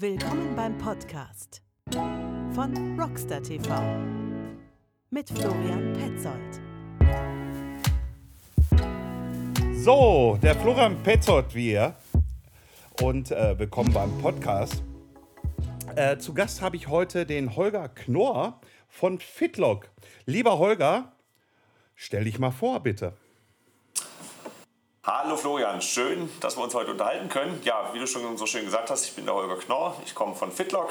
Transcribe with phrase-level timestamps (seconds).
[0.00, 1.60] Willkommen beim Podcast
[2.54, 3.70] von Rockstar TV
[5.10, 6.60] mit Florian Petzold.
[9.74, 11.96] So, der Florian Petzold wir
[13.02, 14.82] und äh, willkommen beim Podcast.
[15.96, 18.58] Äh, zu Gast habe ich heute den Holger Knorr
[18.88, 19.90] von Fitlock.
[20.24, 21.12] Lieber Holger,
[21.94, 23.12] stell dich mal vor, bitte.
[25.12, 27.60] Hallo Florian, schön, dass wir uns heute unterhalten können.
[27.64, 30.36] Ja, wie du schon so schön gesagt hast, ich bin der Holger Knorr, ich komme
[30.36, 30.90] von Fitlock,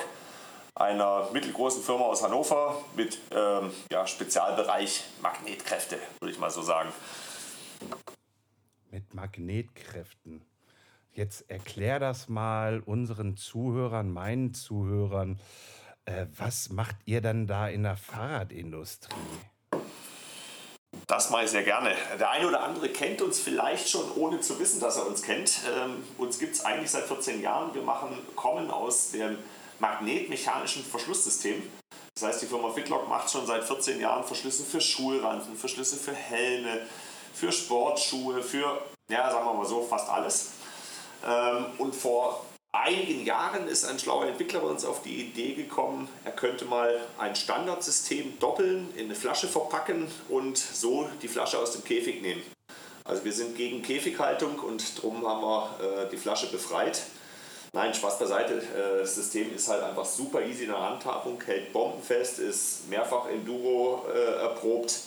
[0.76, 6.90] einer mittelgroßen Firma aus Hannover mit ähm, ja, Spezialbereich Magnetkräfte, würde ich mal so sagen.
[8.92, 10.46] Mit Magnetkräften.
[11.14, 15.40] Jetzt erklär das mal unseren Zuhörern, meinen Zuhörern.
[16.04, 19.16] Äh, was macht ihr denn da in der Fahrradindustrie?
[21.10, 21.96] Das mache ich sehr gerne.
[22.20, 25.62] Der eine oder andere kennt uns vielleicht schon, ohne zu wissen, dass er uns kennt.
[25.76, 27.74] Ähm, uns gibt es eigentlich seit 14 Jahren.
[27.74, 29.40] Wir machen, kommen aus dem
[29.80, 31.64] magnetmechanischen Verschlusssystem.
[32.14, 36.14] Das heißt, die Firma Fitlock macht schon seit 14 Jahren Verschlüsse für Schulranzen, Verschlüsse für
[36.14, 36.86] Helme,
[37.34, 40.52] für Sportschuhe, für, ja, sagen wir mal so, fast alles.
[41.28, 46.08] Ähm, und vor einigen Jahren ist ein schlauer Entwickler bei uns auf die Idee gekommen,
[46.24, 48.79] er könnte mal ein Standardsystem doppeln,
[49.20, 52.42] Flasche verpacken und so die Flasche aus dem Käfig nehmen.
[53.04, 57.02] Also wir sind gegen Käfighaltung und darum haben wir äh, die Flasche befreit.
[57.74, 58.56] Nein, Spaß beiseite.
[58.56, 63.28] Äh, das System ist halt einfach super easy in der Handhabung, hält bombenfest, ist mehrfach
[63.28, 65.00] Enduro äh, erprobt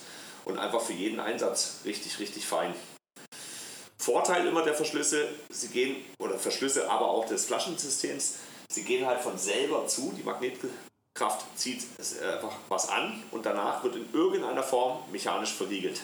[0.45, 2.75] und einfach für jeden Einsatz richtig, richtig fein.
[3.99, 8.39] Vorteil immer der Verschlüsse, sie gehen, oder Verschlüsse, aber auch des Flaschensystems,
[8.69, 10.23] sie gehen halt von selber zu, die
[11.13, 11.85] Magnetkraft zieht
[12.23, 16.03] einfach was an und danach wird in irgendeiner Form mechanisch verriegelt.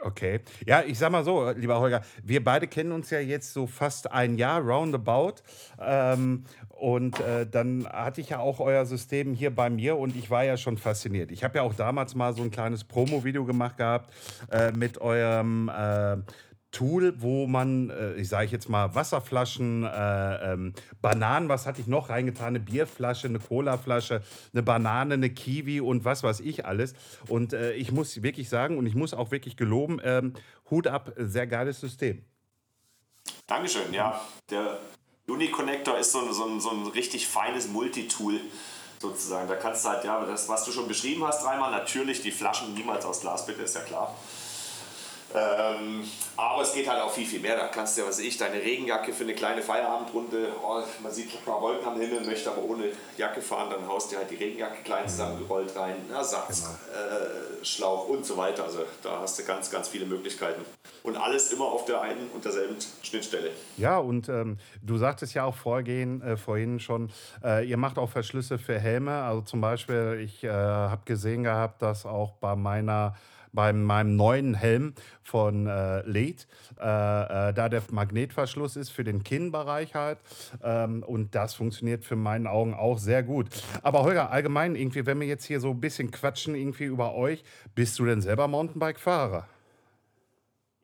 [0.00, 0.40] Okay.
[0.64, 4.12] Ja, ich sag mal so, lieber Holger, wir beide kennen uns ja jetzt so fast
[4.12, 5.42] ein Jahr roundabout.
[5.80, 10.30] Ähm, und äh, dann hatte ich ja auch euer System hier bei mir und ich
[10.30, 11.32] war ja schon fasziniert.
[11.32, 14.14] Ich habe ja auch damals mal so ein kleines Promo-Video gemacht gehabt
[14.52, 16.18] äh, mit eurem äh,
[16.70, 21.86] Tool, wo man, äh, ich sage jetzt mal, Wasserflaschen, äh, ähm, Bananen, was hatte ich
[21.86, 22.48] noch reingetan?
[22.48, 26.94] Eine Bierflasche, eine Colaflasche, eine Banane, eine Kiwi und was weiß ich alles.
[27.28, 30.34] Und äh, ich muss wirklich sagen, und ich muss auch wirklich geloben, ähm,
[30.70, 32.22] Hut ab, sehr geiles System.
[33.46, 34.20] Dankeschön, ja.
[34.50, 34.78] Der
[35.26, 38.40] Uniconnector ist so, so, so ein richtig feines Multitool
[39.00, 39.48] sozusagen.
[39.48, 42.74] Da kannst du halt, ja, das, was du schon beschrieben hast, dreimal, natürlich die Flaschen
[42.74, 44.14] niemals aus Glas, bitte, ist ja klar.
[45.34, 46.04] Ähm,
[46.78, 47.56] geht halt auch viel, viel mehr.
[47.56, 51.34] Da kannst du ja, was ich, deine Regenjacke für eine kleine Feierabendrunde, oh, man sieht
[51.34, 52.84] ein paar Wolken am Himmel, möchte aber ohne
[53.16, 58.14] Jacke fahren, dann haust du halt die Regenjacke klein zusammengerollt rein, Ersatzschlauch genau.
[58.14, 58.64] äh, und so weiter.
[58.64, 60.62] Also da hast du ganz, ganz viele Möglichkeiten.
[61.02, 63.50] Und alles immer auf der einen und derselben Schnittstelle.
[63.76, 67.10] Ja, und ähm, du sagtest ja auch vorgehen, äh, vorhin schon,
[67.42, 69.22] äh, ihr macht auch Verschlüsse für Helme.
[69.22, 73.16] Also zum Beispiel, ich äh, habe gesehen gehabt, dass auch bei meiner
[73.52, 76.46] bei meinem neuen Helm von äh, LED,
[76.78, 80.18] äh, äh, da der Magnetverschluss ist für den Kinnbereich halt.
[80.62, 83.48] Ähm, und das funktioniert für meinen Augen auch sehr gut.
[83.82, 87.44] Aber Holger, allgemein irgendwie, wenn wir jetzt hier so ein bisschen quatschen irgendwie über euch,
[87.74, 89.48] bist du denn selber Mountainbike-Fahrer?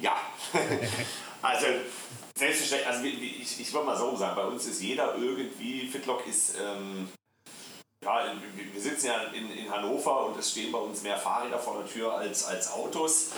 [0.01, 0.17] Ja,
[1.43, 1.67] also
[2.37, 6.57] selbstverständlich, also ich, ich würde mal so sagen, bei uns ist jeder irgendwie, Fitlock ist
[6.59, 7.09] ähm,
[8.05, 8.33] ja,
[8.73, 11.91] wir sitzen ja in, in Hannover und es stehen bei uns mehr Fahrräder vor der
[11.91, 13.31] Tür als, als Autos.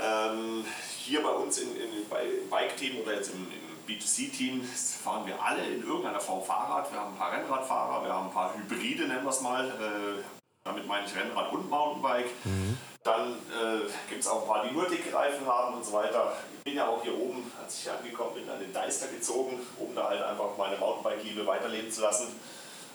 [0.00, 0.64] Ähm,
[0.98, 5.42] hier bei uns in, in, bei, im Bike-Team oder jetzt im, im B2C-Team fahren wir
[5.42, 6.90] alle in irgendeiner Form Fahrrad.
[6.92, 9.68] Wir haben ein paar Rennradfahrer, wir haben ein paar Hybride, nennen wir es mal.
[9.68, 10.22] Äh,
[10.64, 12.30] damit meine ich Rennrad und Mountainbike.
[12.44, 12.78] Mhm.
[13.02, 16.36] Dann äh, gibt es auch ein paar, die nur dicke Reifen haben und so weiter.
[16.58, 19.58] Ich bin ja auch hier oben, als ich hier angekommen bin, an den Deister gezogen,
[19.78, 22.28] um da halt einfach meine Mountainbike-Liebe weiterleben zu lassen.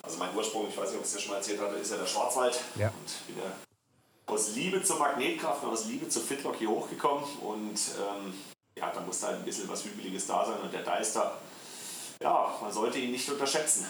[0.05, 1.91] Also mein Ursprung, ich weiß nicht, ob ich es dir schon mal erzählt hatte, ist
[1.91, 2.59] ja der Schwarzwald.
[2.75, 2.87] Ja.
[2.87, 3.51] Und bin ja
[4.27, 7.23] aus Liebe zur Magnetkraft und aus Liebe zur Fitlock hier hochgekommen.
[7.41, 8.33] Und ähm,
[8.77, 10.59] ja, da musste halt ein bisschen was Hügeliges da sein.
[10.61, 11.39] Und der Deister,
[12.19, 13.85] ja, man sollte ihn nicht unterschätzen.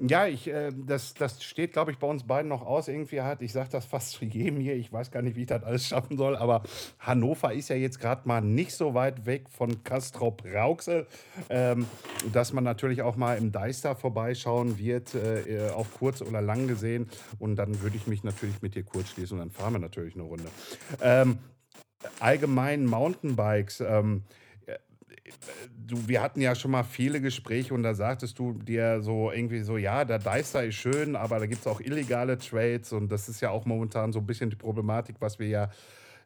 [0.00, 2.86] Ja, ich, äh, das, das steht, glaube ich, bei uns beiden noch aus.
[2.86, 5.46] Irgendwie hat, ich sage das fast zu jedem hier, ich weiß gar nicht, wie ich
[5.48, 6.62] das alles schaffen soll, aber
[7.00, 11.06] Hannover ist ja jetzt gerade mal nicht so weit weg von Castrop-Rauxel,
[11.50, 11.86] ähm,
[12.32, 17.08] dass man natürlich auch mal im Deister vorbeischauen wird, äh, auf kurz oder lang gesehen.
[17.40, 20.14] Und dann würde ich mich natürlich mit dir kurz schließen und dann fahren wir natürlich
[20.14, 20.48] eine Runde.
[21.02, 21.38] Ähm,
[22.20, 23.80] allgemein Mountainbikes.
[23.80, 24.22] Ähm,
[25.86, 29.60] du, wir hatten ja schon mal viele Gespräche und da sagtest du dir so irgendwie
[29.60, 33.28] so, ja, der Deister ist schön, aber da gibt es auch illegale Trades und das
[33.28, 35.70] ist ja auch momentan so ein bisschen die Problematik, was wir ja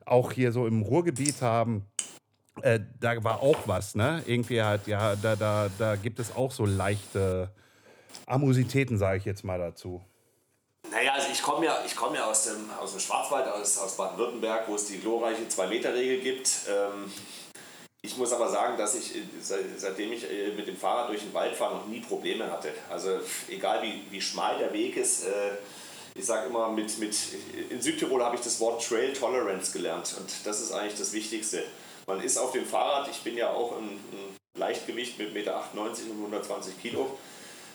[0.04, 1.87] auch hier so im Ruhrgebiet haben.
[2.60, 4.22] Äh, da war auch was, ne?
[4.26, 7.50] Irgendwie halt, ja, da, da, da gibt es auch so leichte
[8.26, 10.02] Amositäten, sage ich jetzt mal dazu.
[10.90, 13.96] Naja, also ich komme ja, ich komm ja aus, dem, aus dem Schwarzwald, aus, aus
[13.96, 16.50] Baden-Württemberg, wo es die glorreiche 2-Meter-Regel gibt.
[16.69, 17.10] Ähm,
[18.04, 21.54] ich muss aber sagen, dass ich, seitdem ich äh, mit dem Fahrrad durch den Wald
[21.54, 22.72] fahre, noch nie Probleme hatte.
[22.90, 25.52] Also egal wie, wie schmal der Weg ist, äh,
[26.14, 27.16] ich sage immer, mit, mit,
[27.70, 31.64] in Südtirol habe ich das Wort Trail Tolerance gelernt und das ist eigentlich das Wichtigste.
[32.06, 35.64] Man ist auf dem Fahrrad, ich bin ja auch ein, ein Leichtgewicht mit 1,98 Meter
[35.75, 37.19] und 120 Kilo.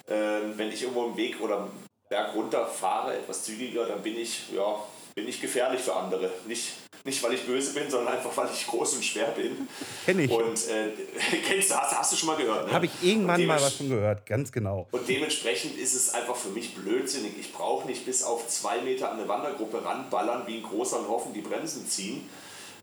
[0.10, 1.70] Ähm, wenn ich irgendwo im Weg oder
[2.10, 4.84] Berg runter fahre, etwas zügiger, dann bin ich, ja,
[5.18, 6.30] bin ich gefährlich für andere.
[6.46, 6.74] Nicht,
[7.04, 9.68] nicht, weil ich böse bin, sondern einfach, weil ich groß und schwer bin.
[10.06, 10.30] Kenn ich.
[10.30, 10.92] Und äh,
[11.48, 12.68] kennst du, hast, hast, du schon mal gehört?
[12.68, 12.74] Ne?
[12.74, 14.86] Habe ich irgendwann mal was von gehört, ganz genau.
[14.92, 17.32] Und dementsprechend ist es einfach für mich blödsinnig.
[17.40, 21.08] Ich brauche nicht bis auf zwei Meter an eine Wandergruppe ranballern, wie ein großer und
[21.08, 22.30] hoffen, die Bremsen ziehen.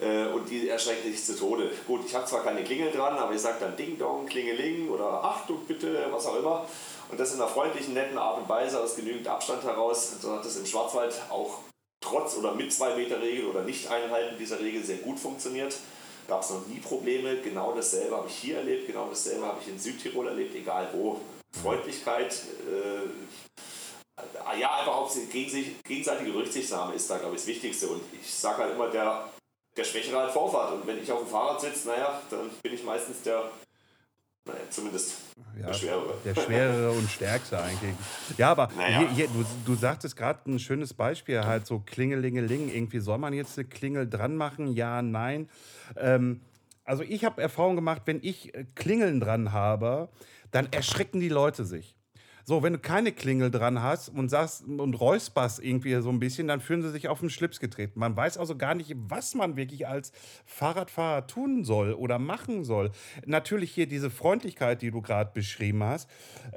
[0.01, 1.71] Äh, und die erschrecken sich zu Tode.
[1.87, 5.23] Gut, ich habe zwar keine Klingel dran, aber ich sage dann Ding Dong, Klingeling oder
[5.23, 6.67] Achtung bitte, was auch immer.
[7.13, 10.15] Und das in einer freundlichen, netten Art und Weise, aus genügend Abstand heraus.
[10.21, 11.61] So hat das im Schwarzwald auch
[12.05, 15.77] trotz oder mit 2 Meter Regel oder nicht einhalten dieser Regel sehr gut funktioniert.
[16.29, 17.39] Gab es noch nie Probleme.
[17.39, 21.21] Genau dasselbe habe ich hier erlebt, genau dasselbe habe ich in Südtirol erlebt, egal wo.
[21.62, 22.35] Freundlichkeit,
[22.69, 23.09] äh,
[24.59, 27.89] ja, einfach auch gegenseitige Rücksichtnahme ist da, glaube ich, das Wichtigste.
[27.89, 29.29] Und ich sage halt immer, der,
[29.77, 30.73] der Schwächere hat Vorfahrt.
[30.73, 33.50] Und wenn ich auf dem Fahrrad sitze, naja, dann bin ich meistens der
[34.47, 35.17] naja, zumindest
[35.59, 36.15] ja, der Schwerere.
[36.25, 37.95] Der Schwerere und Stärkste eigentlich.
[38.37, 38.99] Ja, aber naja.
[38.99, 42.69] hier, hier, du, du sagtest gerade ein schönes Beispiel, halt so Klingelingeling.
[42.69, 44.69] Irgendwie soll man jetzt eine Klingel dran machen?
[44.69, 45.49] Ja, nein.
[45.97, 46.41] Ähm,
[46.85, 50.09] also ich habe Erfahrung gemacht, wenn ich äh, Klingeln dran habe,
[50.51, 51.97] dann erschrecken die Leute sich.
[52.46, 56.46] So, wenn du keine Klingel dran hast und sagst und räusperst irgendwie so ein bisschen,
[56.46, 57.99] dann fühlen sie sich auf den Schlips getreten.
[57.99, 60.12] Man weiß also gar nicht, was man wirklich als
[60.44, 62.91] Fahrradfahrer tun soll oder machen soll.
[63.25, 66.11] Natürlich hier diese Freundlichkeit, die du gerade beschrieben hast,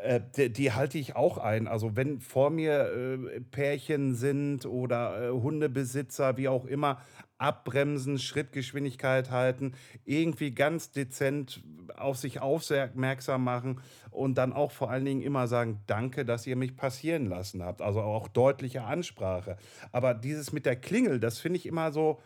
[0.03, 1.69] äh, die, die, halte ich auch ein.
[1.69, 7.01] Also wenn vor mir äh, Pärchen sind oder äh, Hundebesitzer, wie auch immer,
[7.37, 9.73] abbremsen, Schrittgeschwindigkeit halten,
[10.05, 11.63] irgendwie ganz dezent
[11.95, 13.81] auf sich aufmerksam machen
[14.11, 17.81] und dann auch vor allen Dingen immer sagen, danke, dass ihr mich passieren lassen habt.
[17.81, 19.57] Also auch deutliche Ansprache.
[19.91, 22.19] Aber dieses mit der Klingel, das finde ich immer so,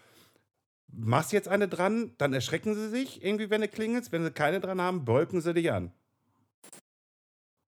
[0.93, 4.11] machst jetzt eine dran, dann erschrecken sie sich irgendwie, wenn du klingelst.
[4.11, 5.91] Wenn sie keine dran haben, bolken sie dich an.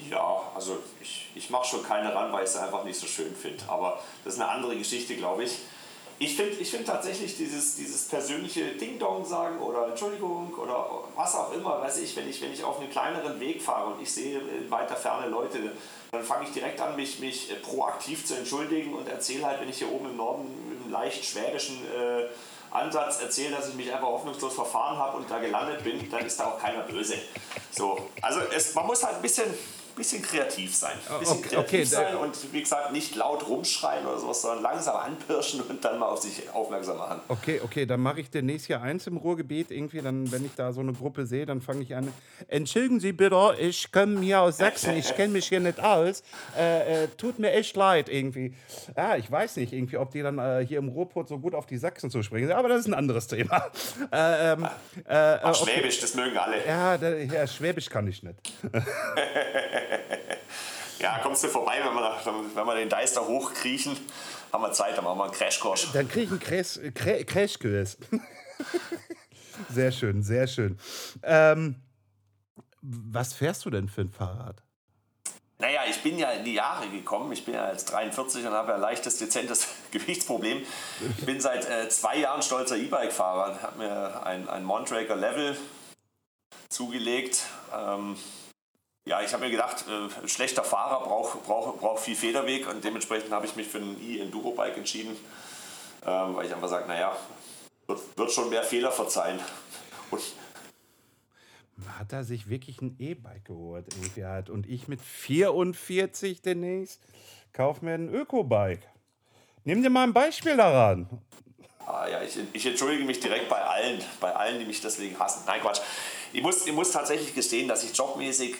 [0.01, 3.33] Ja, also ich, ich mache schon keine ran, weil ich es einfach nicht so schön
[3.35, 3.63] finde.
[3.67, 5.59] Aber das ist eine andere Geschichte, glaube ich.
[6.23, 11.51] Ich finde ich find tatsächlich dieses, dieses persönliche Ding-Dong sagen oder Entschuldigung oder was auch
[11.51, 14.39] immer, weiß ich, wenn ich, wenn ich auf einen kleineren Weg fahre und ich sehe
[14.39, 15.59] in weiter Ferne Leute,
[16.11, 19.67] dann fange ich direkt an, mich, mich äh, proaktiv zu entschuldigen und erzähle halt, wenn
[19.67, 20.47] ich hier oben im Norden
[20.83, 22.27] einem leicht schwäbischen äh,
[22.71, 26.39] Ansatz erzähle, dass ich mich einfach hoffnungslos verfahren habe und da gelandet bin, dann ist
[26.39, 27.15] da auch keiner böse.
[27.71, 29.53] So, also es, man muss halt ein bisschen
[29.95, 30.97] bisschen kreativ sein.
[31.09, 34.63] Ein bisschen okay, kreativ okay, sein und wie gesagt nicht laut rumschreien oder sowas, sondern
[34.63, 37.21] langsam anpirschen und dann mal auf sich aufmerksam machen.
[37.27, 40.71] Okay, okay, dann mache ich demnächst hier eins im Ruhrgebiet irgendwie, dann, wenn ich da
[40.71, 42.11] so eine Gruppe sehe, dann fange ich an.
[42.47, 46.23] Entschuldigen Sie bitte, ich komme hier aus Sachsen, ich kenne mich hier nicht aus.
[46.57, 48.53] Äh, äh, tut mir echt leid irgendwie.
[48.95, 51.65] Ja, ich weiß nicht irgendwie, ob die dann äh, hier im Ruhrpott so gut auf
[51.65, 53.71] die Sachsen zu springen sind, aber das ist ein anderes Thema.
[54.11, 54.67] Äh, ähm,
[55.07, 55.71] Ach, äh, okay.
[55.71, 56.65] Schwäbisch, das mögen alle.
[56.67, 58.35] Ja, da, ja Schwäbisch kann ich nicht.
[60.99, 63.97] ja, kommst du vorbei, wenn wir, wenn wir den Deister hochkriechen,
[64.51, 65.91] haben wir Zeit, dann machen wir einen Crashkurs.
[65.93, 67.97] Dann kriege ich einen Crash, Crashkurs.
[69.69, 70.77] sehr schön, sehr schön.
[71.23, 71.75] Ähm,
[72.81, 74.61] was fährst du denn für ein Fahrrad?
[75.59, 77.31] Naja, ich bin ja in die Jahre gekommen.
[77.31, 80.61] Ich bin ja jetzt 43 und habe ja ein leichtes, dezentes Gewichtsproblem.
[81.17, 83.61] Ich bin seit äh, zwei Jahren stolzer E-Bike-Fahrer.
[83.61, 85.57] Habe mir ein, ein Montraker Level
[86.67, 87.43] zugelegt.
[87.73, 88.17] Ähm,
[89.05, 93.31] ja, ich habe mir gedacht, äh, schlechter Fahrer braucht brauch, brauch viel Federweg und dementsprechend
[93.31, 95.15] habe ich mich für ein E-Enduro-Bike entschieden,
[96.05, 97.15] ähm, weil ich einfach sage, naja,
[97.87, 99.39] wird, wird schon mehr Fehler verzeihen.
[100.09, 100.21] Und
[101.97, 104.49] hat er sich wirklich ein E-Bike geholt irgendwie halt.
[104.49, 107.01] Und ich mit 44 demnächst
[107.51, 108.87] kaufe mir ein Öko-Bike.
[109.63, 111.07] Nimm dir mal ein Beispiel daran.
[111.85, 115.43] Ah, ja, ich, ich entschuldige mich direkt bei allen, bei allen, die mich deswegen hassen.
[115.45, 115.81] Nein, Quatsch.
[116.31, 118.55] Ich muss, ich muss tatsächlich gestehen, dass ich jobmäßig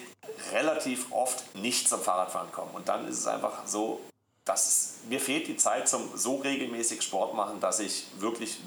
[0.52, 2.72] relativ oft nicht zum Fahrradfahren komme.
[2.74, 4.02] Und dann ist es einfach so,
[4.46, 8.60] dass es, mir fehlt die Zeit zum so regelmäßig Sport machen, dass ich wirklich,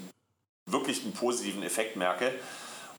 [0.65, 2.33] wirklich einen positiven Effekt merke.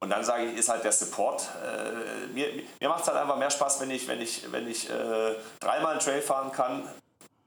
[0.01, 1.49] Und dann sage ich, ist halt der Support.
[1.65, 4.89] Äh, mir mir macht es halt einfach mehr Spaß, wenn ich, wenn ich, wenn ich
[4.89, 6.89] äh, dreimal einen Trail fahren kann,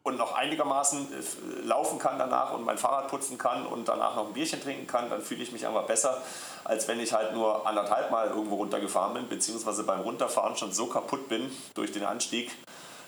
[0.03, 4.27] und noch einigermaßen äh, laufen kann danach und mein Fahrrad putzen kann und danach noch
[4.27, 6.21] ein Bierchen trinken kann, dann fühle ich mich einfach besser,
[6.63, 10.87] als wenn ich halt nur anderthalb Mal irgendwo runtergefahren bin, beziehungsweise beim Runterfahren schon so
[10.87, 12.51] kaputt bin durch den Anstieg,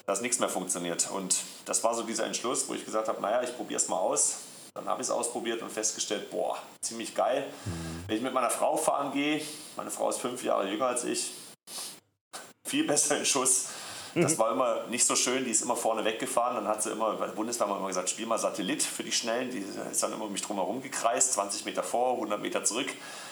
[0.05, 1.09] dass nichts mehr funktioniert.
[1.11, 3.97] Und das war so dieser Entschluss, wo ich gesagt habe, naja, ich probiere es mal
[3.97, 4.37] aus.
[4.75, 7.45] Dann habe ich es ausprobiert und festgestellt, boah, ziemlich geil.
[7.65, 8.03] Mhm.
[8.07, 9.41] Wenn ich mit meiner Frau fahren gehe,
[9.77, 11.31] meine Frau ist fünf Jahre jünger als ich,
[12.65, 13.67] viel besser in Schuss.
[14.15, 16.55] Das war immer nicht so schön, die ist immer vorne weggefahren.
[16.55, 19.03] Dann hat sie immer, bei der Bundeswehr haben wir immer gesagt, spiel mal Satellit für
[19.03, 19.49] die Schnellen.
[19.49, 22.87] Die ist dann immer um mich drum herum gekreist, 20 Meter vor, 100 Meter zurück.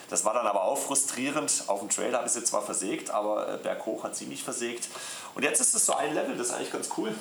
[0.10, 1.66] Das war dann aber auch frustrierend.
[1.68, 4.90] Auf dem Trail habe ich sie zwar versägt, aber äh, berghoch hat sie mich versägt.
[5.36, 7.14] Und jetzt ist es so ein Level, das ist eigentlich ganz cool.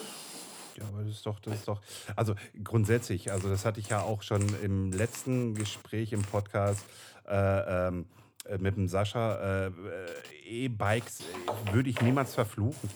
[0.76, 1.80] Ja, aber das ist doch, das ist doch,
[2.16, 6.80] also grundsätzlich, also das hatte ich ja auch schon im letzten Gespräch im Podcast
[7.28, 8.06] äh, ähm,
[8.46, 9.34] äh, mit dem Sascha.
[9.34, 9.70] Äh, äh
[10.50, 11.18] E-Bikes
[11.70, 12.90] würde ich niemals verfluchen.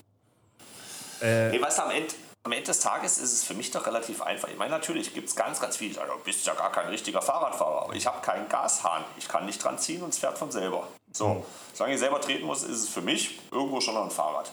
[1.25, 3.87] Äh, nee, weißt du, am Ende, am Ende des Tages ist es für mich doch
[3.87, 4.49] relativ einfach.
[4.49, 7.23] Ich meine, natürlich gibt es ganz, ganz viele, also, du bist ja gar kein richtiger
[7.23, 9.03] Fahrradfahrer, aber ich habe keinen Gashahn.
[9.17, 10.87] Ich kann nicht dran ziehen und es fährt von selber.
[11.13, 11.43] So, mhm.
[11.73, 14.51] solange ich selber treten muss, ist es für mich irgendwo schon noch ein Fahrrad.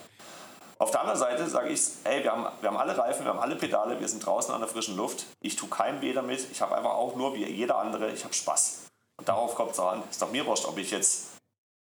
[0.77, 3.39] Auf der anderen Seite sage ich, hey, wir haben, wir haben alle Reifen, wir haben
[3.39, 5.25] alle Pedale, wir sind draußen an der frischen Luft.
[5.41, 6.49] Ich tue kein weh damit.
[6.51, 8.85] Ich habe einfach auch nur wie jeder andere, ich habe Spaß.
[9.17, 10.01] Und darauf kommt es an.
[10.09, 11.30] Ist doch mir wurscht, ob ich jetzt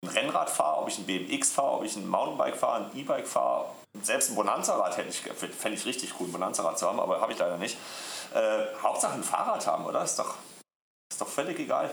[0.03, 3.27] ein Rennrad fahre, ob ich ein BMX fahre, ob ich ein Mountainbike fahre, ein E-Bike
[3.27, 3.67] fahre,
[4.03, 7.33] selbst ein Bonanza-Rad hätte ich, fände ich richtig cool, ein Bonanza-Rad zu haben, aber habe
[7.33, 7.77] ich leider nicht.
[8.35, 10.03] Äh, Hauptsache ein Fahrrad haben, oder?
[10.03, 10.37] Ist doch,
[11.11, 11.91] ist doch völlig egal.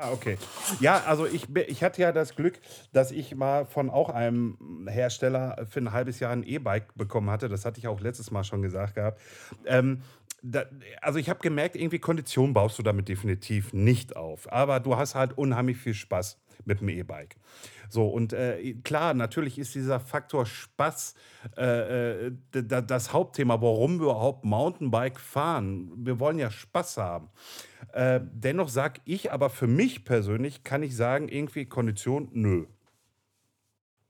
[0.00, 0.38] Ah, okay.
[0.78, 2.60] Ja, also ich, ich hatte ja das Glück,
[2.92, 7.48] dass ich mal von auch einem Hersteller für ein halbes Jahr ein E-Bike bekommen hatte.
[7.48, 9.20] Das hatte ich auch letztes Mal schon gesagt gehabt.
[9.66, 10.02] Ähm,
[10.40, 10.66] da,
[11.02, 14.52] also ich habe gemerkt, irgendwie Kondition baust du damit definitiv nicht auf.
[14.52, 16.38] Aber du hast halt unheimlich viel Spaß
[16.68, 17.36] mit dem E-Bike.
[17.88, 21.14] So, und äh, klar, natürlich ist dieser Faktor Spaß
[21.56, 25.90] äh, äh das Hauptthema, warum wir überhaupt Mountainbike fahren.
[25.96, 27.30] Wir wollen ja Spaß haben.
[27.92, 32.66] Äh, dennoch sage ich aber für mich persönlich, kann ich sagen, irgendwie Kondition, nö.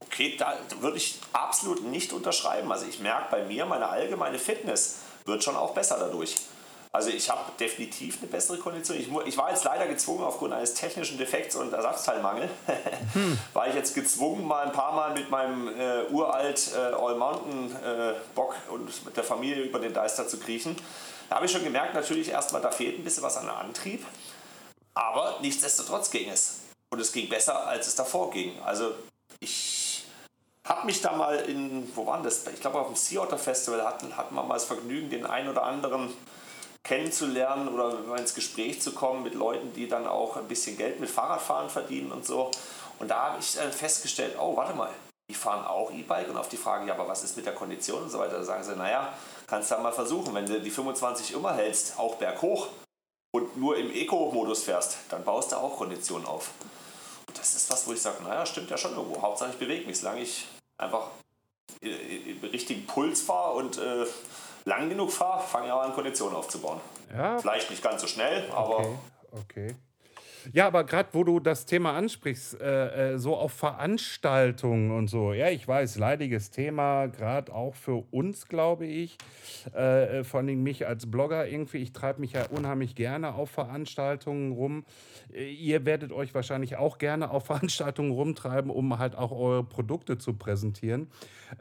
[0.01, 2.71] Okay, da würde ich absolut nicht unterschreiben.
[2.71, 6.37] Also ich merke bei mir, meine allgemeine Fitness wird schon auch besser dadurch.
[6.99, 8.99] Also ich habe definitiv eine bessere Kondition.
[8.99, 12.51] Ich, ich, war jetzt leider gezwungen, aufgrund eines technischen Defekts und Ersatzteilmangel,
[13.13, 13.39] hm.
[13.53, 18.73] war ich jetzt gezwungen, mal ein paar Mal mit meinem äh, uralt äh, All-Mountain-Bock äh,
[18.73, 20.75] und mit der Familie über den Deister zu kriechen.
[21.29, 24.05] Da habe ich schon gemerkt, natürlich erstmal, da fehlt ein bisschen was an Antrieb.
[24.95, 26.63] Aber nichtsdestotrotz ging es.
[26.91, 28.61] Und es ging besser, als es davor ging.
[28.65, 28.93] Also
[29.39, 30.05] ich
[30.65, 32.45] habe mich da mal in, wo war das?
[32.49, 35.49] Ich glaube auf dem Sea Otter Festival hatten, hatten wir mal das Vergnügen, den einen
[35.49, 36.13] oder anderen
[36.85, 41.11] kennenzulernen oder ins Gespräch zu kommen mit Leuten, die dann auch ein bisschen Geld mit
[41.11, 42.51] Fahrradfahren verdienen und so.
[42.99, 44.91] Und da habe ich festgestellt, oh, warte mal,
[45.31, 48.03] die fahren auch E-Bike und auf die Frage, ja, aber was ist mit der Kondition
[48.03, 49.13] und so weiter, da sagen sie, naja,
[49.47, 52.69] kannst du ja mal versuchen, wenn du die 25 immer hältst, auch berghoch
[53.33, 56.51] und nur im Eco-Modus fährst, dann baust du auch Konditionen auf.
[57.27, 59.21] Und das ist was, wo ich sage, naja, stimmt ja schon irgendwo.
[59.21, 60.47] Hauptsache ich bewege mich, solange ich
[60.79, 61.09] einfach
[61.81, 64.07] im richtigen Puls fahre und äh,
[64.65, 66.81] lang genug fahre, fange ich auch an, Konditionen aufzubauen.
[67.13, 67.39] Ja.
[67.39, 68.79] Vielleicht nicht ganz so schnell, aber.
[68.79, 68.99] Okay.
[69.33, 69.75] okay.
[70.53, 75.33] Ja, aber gerade wo du das Thema ansprichst, äh, äh, so auf Veranstaltungen und so,
[75.33, 79.19] ja, ich weiß, leidiges Thema, gerade auch für uns, glaube ich,
[79.75, 83.51] äh, äh vor allem mich als Blogger irgendwie, ich treibe mich ja unheimlich gerne auf
[83.51, 84.85] Veranstaltungen rum.
[85.33, 90.19] Äh, ihr werdet euch wahrscheinlich auch gerne auf Veranstaltungen rumtreiben, um halt auch eure Produkte
[90.19, 91.09] zu präsentieren.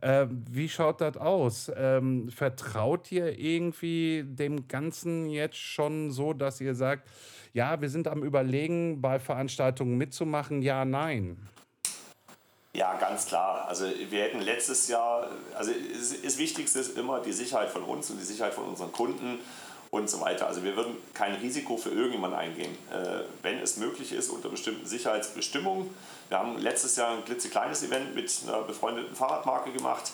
[0.01, 1.71] Äh, wie schaut das aus?
[1.75, 7.07] Ähm, vertraut ihr irgendwie dem Ganzen jetzt schon so, dass ihr sagt,
[7.53, 11.37] ja, wir sind am Überlegen, bei Veranstaltungen mitzumachen, ja, nein.
[12.73, 13.67] Ja, ganz klar.
[13.67, 15.71] Also wir hätten letztes Jahr, also
[16.23, 19.39] das Wichtigste ist immer die Sicherheit von uns und die Sicherheit von unseren Kunden
[19.89, 20.47] und so weiter.
[20.47, 24.85] Also wir würden kein Risiko für irgendjemanden eingehen, äh, wenn es möglich ist unter bestimmten
[24.85, 25.89] Sicherheitsbestimmungen.
[26.29, 30.11] Wir haben letztes Jahr ein klitzekleines Event mit einer befreundeten Fahrradmarke gemacht.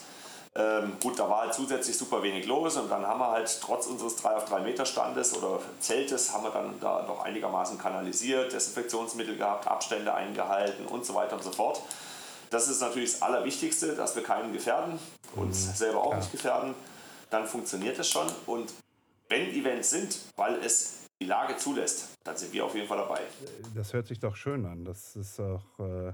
[0.56, 3.86] Ähm, gut, da war halt zusätzlich super wenig los und dann haben wir halt trotz
[3.86, 8.52] unseres 3 auf 3 Meter Standes oder Zeltes haben wir dann da noch einigermaßen kanalisiert,
[8.52, 11.80] Desinfektionsmittel gehabt, Abstände eingehalten und so weiter und so fort.
[12.50, 15.00] Das ist natürlich das Allerwichtigste, dass wir keinen gefährden,
[15.34, 16.20] uns mhm, selber auch klar.
[16.20, 16.74] nicht gefährden.
[17.30, 18.72] Dann funktioniert es schon und
[19.28, 23.22] wenn Events sind, weil es die Lage zulässt, dann sind wir auf jeden Fall dabei.
[23.74, 24.84] Das hört sich doch schön an.
[24.84, 26.12] Das ist auch, äh,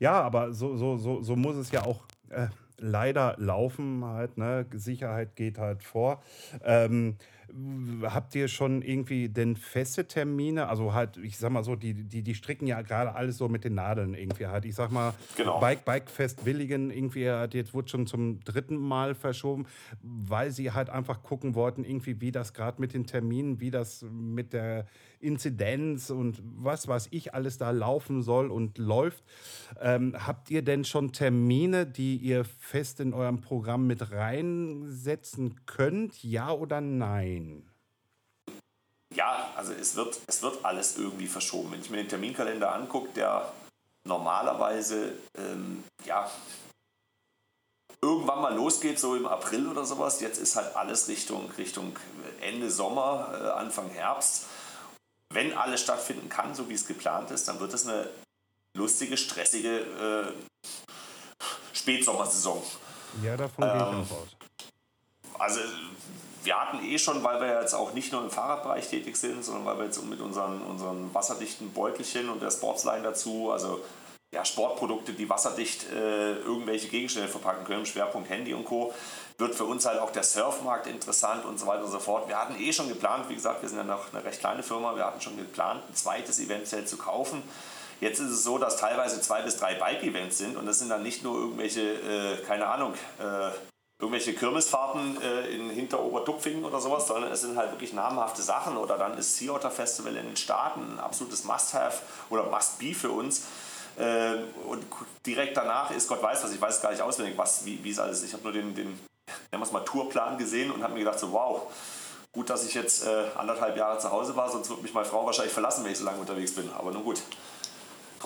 [0.00, 2.00] ja, aber so, so, so, so muss es ja auch
[2.30, 4.38] äh, leider laufen halt.
[4.38, 4.66] Ne?
[4.72, 6.22] Sicherheit geht halt vor.
[6.64, 7.16] Ähm,
[8.02, 10.68] Habt ihr schon irgendwie denn feste Termine?
[10.68, 13.62] Also halt, ich sag mal so, die, die, die stricken ja gerade alles so mit
[13.62, 14.64] den Nadeln irgendwie halt.
[14.64, 15.60] Ich sag mal, genau.
[15.60, 19.66] Bike, Bike Fest Willigen irgendwie hat jetzt wurde schon zum dritten Mal verschoben,
[20.02, 24.04] weil sie halt einfach gucken wollten, irgendwie, wie das gerade mit den Terminen, wie das
[24.10, 24.86] mit der
[25.20, 29.24] Inzidenz und was weiß ich alles da laufen soll und läuft.
[29.80, 36.22] Ähm, habt ihr denn schon Termine, die ihr fest in eurem Programm mit reinsetzen könnt,
[36.22, 37.68] ja oder nein?
[39.14, 41.72] Ja, also es wird, es wird alles irgendwie verschoben.
[41.72, 43.52] Wenn ich mir den Terminkalender angucke, der
[44.04, 46.30] normalerweise ähm, ja,
[48.02, 50.20] irgendwann mal losgeht, so im April oder sowas.
[50.20, 51.96] Jetzt ist halt alles Richtung, Richtung
[52.40, 54.46] Ende Sommer, äh, Anfang Herbst.
[55.30, 58.08] Wenn alles stattfinden kann, so wie es geplant ist, dann wird es eine
[58.74, 60.32] lustige, stressige äh,
[61.72, 62.62] Spätsommersaison.
[63.22, 64.28] Ja, davon ähm, gehe ich ähm, auch aus.
[65.38, 65.60] Also
[66.42, 69.64] wir hatten eh schon, weil wir jetzt auch nicht nur im Fahrradbereich tätig sind, sondern
[69.66, 73.80] weil wir jetzt mit unseren, unseren wasserdichten Beutelchen und der Sportsline dazu, also
[74.36, 78.92] ja, Sportprodukte, die wasserdicht äh, irgendwelche Gegenstände verpacken können, Schwerpunkt Handy und Co.,
[79.38, 82.28] wird für uns halt auch der Surfmarkt interessant und so weiter und so fort.
[82.28, 84.94] Wir hatten eh schon geplant, wie gesagt, wir sind ja noch eine recht kleine Firma,
[84.94, 87.42] wir hatten schon geplant, ein zweites Eventzelt zu kaufen.
[88.00, 91.02] Jetzt ist es so, dass teilweise zwei bis drei Bike-Events sind und das sind dann
[91.02, 93.50] nicht nur irgendwelche, äh, keine Ahnung, äh,
[93.98, 98.76] irgendwelche Kirmesfahrten äh, in Hinterobertupfingen oder sowas, sondern es sind halt wirklich namhafte Sachen.
[98.76, 103.10] Oder dann ist Sea Otter Festival in den Staaten ein absolutes Must-Have oder Must-Be für
[103.10, 103.44] uns.
[103.98, 104.36] Äh,
[104.66, 104.84] und
[105.24, 107.98] direkt danach ist Gott weiß was, ich weiß gar nicht auswendig, was, wie, wie es
[107.98, 108.26] alles ist.
[108.26, 108.86] Ich habe nur den, den
[109.50, 111.62] nennen wir mal, Tourplan gesehen und habe mir gedacht, so wow,
[112.32, 115.24] gut, dass ich jetzt äh, anderthalb Jahre zu Hause war, sonst würde mich meine Frau
[115.24, 116.70] wahrscheinlich verlassen, wenn ich so lange unterwegs bin.
[116.76, 117.22] Aber nun gut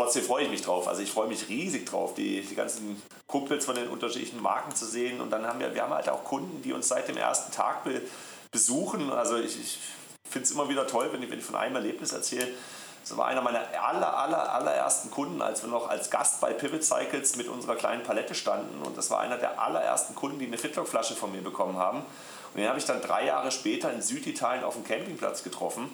[0.00, 0.89] trotzdem freue ich mich drauf.
[0.89, 4.87] Also ich freue mich riesig drauf, die, die ganzen Kumpels von den unterschiedlichen Marken zu
[4.87, 5.21] sehen.
[5.21, 7.85] Und dann haben wir, wir haben halt auch Kunden, die uns seit dem ersten Tag
[7.85, 8.00] be,
[8.50, 9.11] besuchen.
[9.11, 9.79] Also ich, ich
[10.29, 12.49] finde es immer wieder toll, wenn ich, wenn ich von einem Erlebnis erzähle.
[13.11, 16.85] Das war einer meiner aller, aller, allerersten Kunden, als wir noch als Gast bei Pivot
[16.85, 18.87] Cycles mit unserer kleinen Palette standen.
[18.87, 21.99] Und das war einer der allerersten Kunden, die eine Fitlock-Flasche von mir bekommen haben.
[21.99, 25.93] Und den habe ich dann drei Jahre später in Süditalien auf dem Campingplatz getroffen.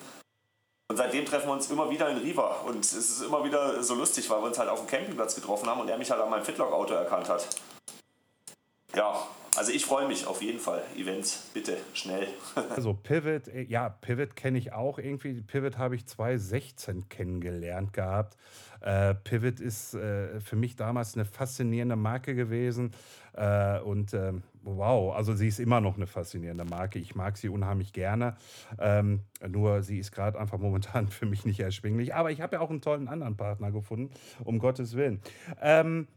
[0.88, 2.56] Und seitdem treffen wir uns immer wieder in Riva.
[2.66, 5.70] Und es ist immer wieder so lustig, weil wir uns halt auf dem Campingplatz getroffen
[5.70, 7.46] haben und er mich halt an meinem Fitlock-Auto erkannt hat.
[8.94, 10.82] Ja, also ich freue mich auf jeden Fall.
[10.96, 12.28] Events, bitte, schnell.
[12.70, 15.40] also Pivot, äh, ja, Pivot kenne ich auch irgendwie.
[15.42, 18.36] Pivot habe ich 2016 kennengelernt gehabt.
[18.80, 22.92] Äh, Pivot ist äh, für mich damals eine faszinierende Marke gewesen.
[23.32, 26.98] Äh, und ähm, wow, also sie ist immer noch eine faszinierende Marke.
[26.98, 28.36] Ich mag sie unheimlich gerne.
[28.78, 32.14] Ähm, nur sie ist gerade einfach momentan für mich nicht erschwinglich.
[32.14, 34.12] Aber ich habe ja auch einen tollen anderen Partner gefunden,
[34.44, 35.20] um Gottes Willen.
[35.60, 36.08] Ähm,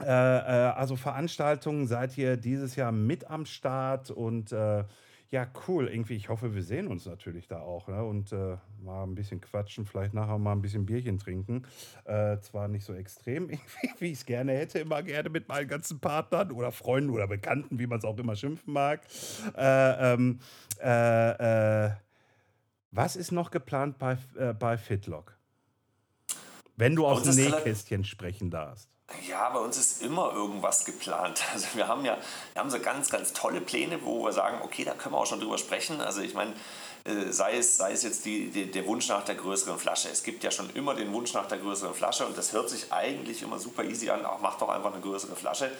[0.00, 4.84] äh, äh, also Veranstaltungen seid ihr dieses Jahr mit am Start und äh,
[5.30, 5.88] ja, cool.
[5.88, 8.02] Irgendwie, ich hoffe, wir sehen uns natürlich da auch ne?
[8.02, 11.62] und äh, mal ein bisschen quatschen, vielleicht nachher mal ein bisschen Bierchen trinken.
[12.04, 13.48] Äh, zwar nicht so extrem,
[13.98, 17.78] wie ich es gerne hätte, immer gerne mit meinen ganzen Partnern oder Freunden oder Bekannten,
[17.78, 19.02] wie man es auch immer schimpfen mag.
[19.56, 20.40] Äh, ähm,
[20.82, 21.90] äh, äh,
[22.90, 24.18] was ist noch geplant bei,
[24.58, 25.36] bei Fitlock?
[26.76, 28.89] Wenn du aus dem Nähkästchen sprechen darfst.
[29.26, 31.42] Ja, bei uns ist immer irgendwas geplant.
[31.52, 32.16] Also wir haben ja
[32.52, 35.26] wir haben so ganz, ganz tolle Pläne, wo wir sagen, okay, da können wir auch
[35.26, 36.00] schon drüber sprechen.
[36.00, 36.54] Also ich meine,
[37.04, 40.08] äh, sei es, sei es jetzt die, die, der Wunsch nach der größeren Flasche.
[40.08, 42.92] Es gibt ja schon immer den Wunsch nach der größeren Flasche und das hört sich
[42.92, 44.24] eigentlich immer super easy an.
[44.24, 45.70] Auch mach doch einfach eine größere Flasche.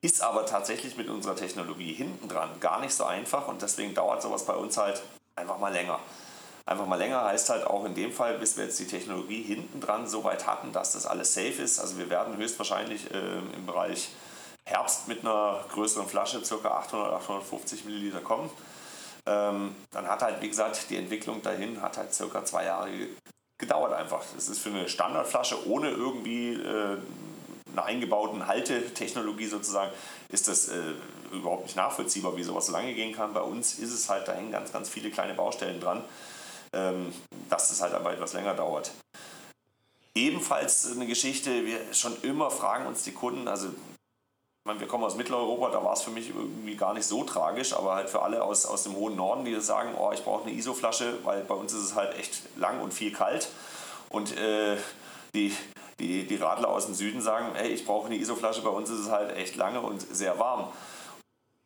[0.00, 4.22] Ist aber tatsächlich mit unserer Technologie hinten dran gar nicht so einfach und deswegen dauert
[4.22, 5.02] sowas bei uns halt
[5.36, 5.98] einfach mal länger.
[6.68, 9.80] Einfach mal länger heißt halt auch in dem Fall, bis wir jetzt die Technologie hinten
[9.80, 11.78] dran so weit hatten, dass das alles safe ist.
[11.78, 14.10] Also wir werden höchstwahrscheinlich äh, im Bereich
[14.66, 16.68] Herbst mit einer größeren Flasche, ca.
[16.68, 18.50] 800, 850 Milliliter kommen.
[19.24, 22.90] Ähm, dann hat halt, wie gesagt, die Entwicklung dahin hat halt circa zwei Jahre
[23.56, 24.22] gedauert einfach.
[24.34, 26.98] Das ist für eine Standardflasche ohne irgendwie äh,
[27.72, 29.90] einer eingebauten Haltetechnologie sozusagen,
[30.28, 30.82] ist das äh,
[31.32, 33.32] überhaupt nicht nachvollziehbar, wie sowas so lange gehen kann.
[33.32, 36.04] Bei uns ist es halt, da hängen ganz, ganz viele kleine Baustellen dran
[36.72, 37.12] ähm,
[37.48, 38.90] dass es halt aber etwas länger dauert.
[40.14, 43.68] Ebenfalls eine Geschichte, wir schon immer fragen uns die Kunden, also
[44.68, 47.72] meine, wir kommen aus Mitteleuropa, da war es für mich irgendwie gar nicht so tragisch,
[47.72, 50.52] aber halt für alle aus, aus dem hohen Norden, die sagen, oh, ich brauche eine
[50.52, 53.48] ISO-Flasche, weil bei uns ist es halt echt lang und viel kalt.
[54.10, 54.76] Und äh,
[55.34, 55.56] die,
[55.98, 59.00] die, die Radler aus dem Süden sagen, hey, ich brauche eine ISO-Flasche, bei uns ist
[59.00, 60.68] es halt echt lange und sehr warm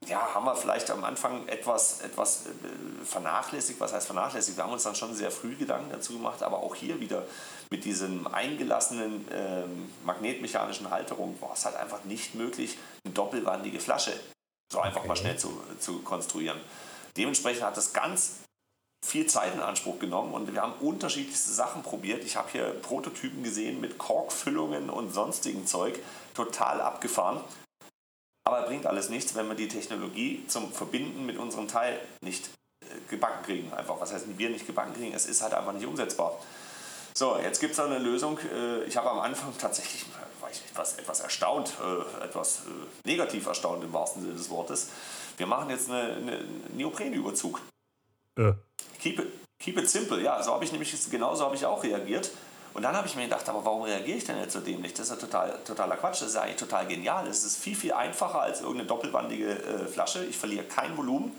[0.07, 3.81] ja, haben wir vielleicht am Anfang etwas, etwas äh, vernachlässigt.
[3.81, 4.57] Was heißt vernachlässigt?
[4.57, 7.25] Wir haben uns dann schon sehr früh Gedanken dazu gemacht, aber auch hier wieder
[7.71, 14.13] mit diesem eingelassenen ähm, magnetmechanischen Halterung war es halt einfach nicht möglich, eine doppelwandige Flasche
[14.73, 15.09] so einfach okay.
[15.09, 16.59] mal schnell zu, zu konstruieren.
[17.17, 18.39] Dementsprechend hat das ganz
[19.05, 22.25] viel Zeit in Anspruch genommen und wir haben unterschiedlichste Sachen probiert.
[22.25, 25.99] Ich habe hier Prototypen gesehen mit Korkfüllungen und sonstigen Zeug,
[26.35, 27.41] total abgefahren.
[28.45, 32.51] Aber bringt alles nichts, wenn wir die Technologie zum Verbinden mit unserem Teil nicht
[32.81, 33.73] äh, gebacken kriegen.
[33.73, 35.15] Einfach, was heißt wir nicht gebacken kriegen?
[35.15, 36.39] Es ist halt einfach nicht umsetzbar.
[37.15, 38.39] So, jetzt gibt es eine Lösung.
[38.39, 40.07] Äh, ich habe am Anfang tatsächlich,
[40.41, 42.63] war ich etwas, etwas erstaunt, äh, etwas
[43.05, 44.89] negativ erstaunt im wahrsten Sinne des Wortes.
[45.37, 47.61] Wir machen jetzt eine, eine Neoprenüberzug.
[48.37, 48.53] Äh.
[48.99, 49.27] Keep, it,
[49.59, 52.31] keep it simple, ja, so habe ich nämlich, genauso habe ich auch reagiert.
[52.75, 54.95] Und dann habe ich mir gedacht, aber warum reagiere ich denn jetzt so dämlich?
[54.95, 57.27] Das ist ja total, totaler Quatsch, das ist ja eigentlich total genial.
[57.27, 60.25] Es ist viel, viel einfacher als irgendeine doppelwandige äh, Flasche.
[60.25, 61.39] Ich verliere kein Volumen.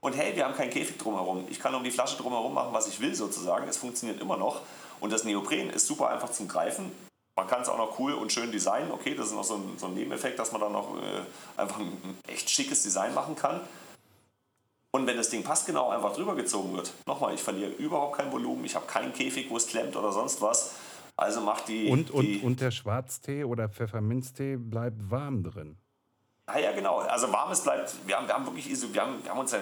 [0.00, 1.46] Und hey, wir haben keinen Käfig drumherum.
[1.50, 3.66] Ich kann um die Flasche drumherum machen, was ich will sozusagen.
[3.66, 4.60] Es funktioniert immer noch.
[5.00, 6.92] Und das Neopren ist super einfach zum Greifen.
[7.34, 8.90] Man kann es auch noch cool und schön designen.
[8.90, 11.78] Okay, das ist noch so ein, so ein Nebeneffekt, dass man dann noch äh, einfach
[11.78, 13.60] ein, ein echt schickes Design machen kann.
[14.90, 18.64] Und wenn das Ding passgenau einfach drüber gezogen wird, nochmal, ich verliere überhaupt kein Volumen,
[18.64, 20.76] ich habe keinen Käfig, wo es klemmt oder sonst was.
[21.16, 21.88] Also macht die.
[21.88, 25.76] Und, und, die, und der Schwarztee oder Pfefferminztee bleibt warm drin.
[26.46, 27.00] Ah ja, genau.
[27.00, 27.94] Also warmes bleibt.
[28.06, 29.58] Wir haben, wir haben wirklich wir haben, wir haben uns ja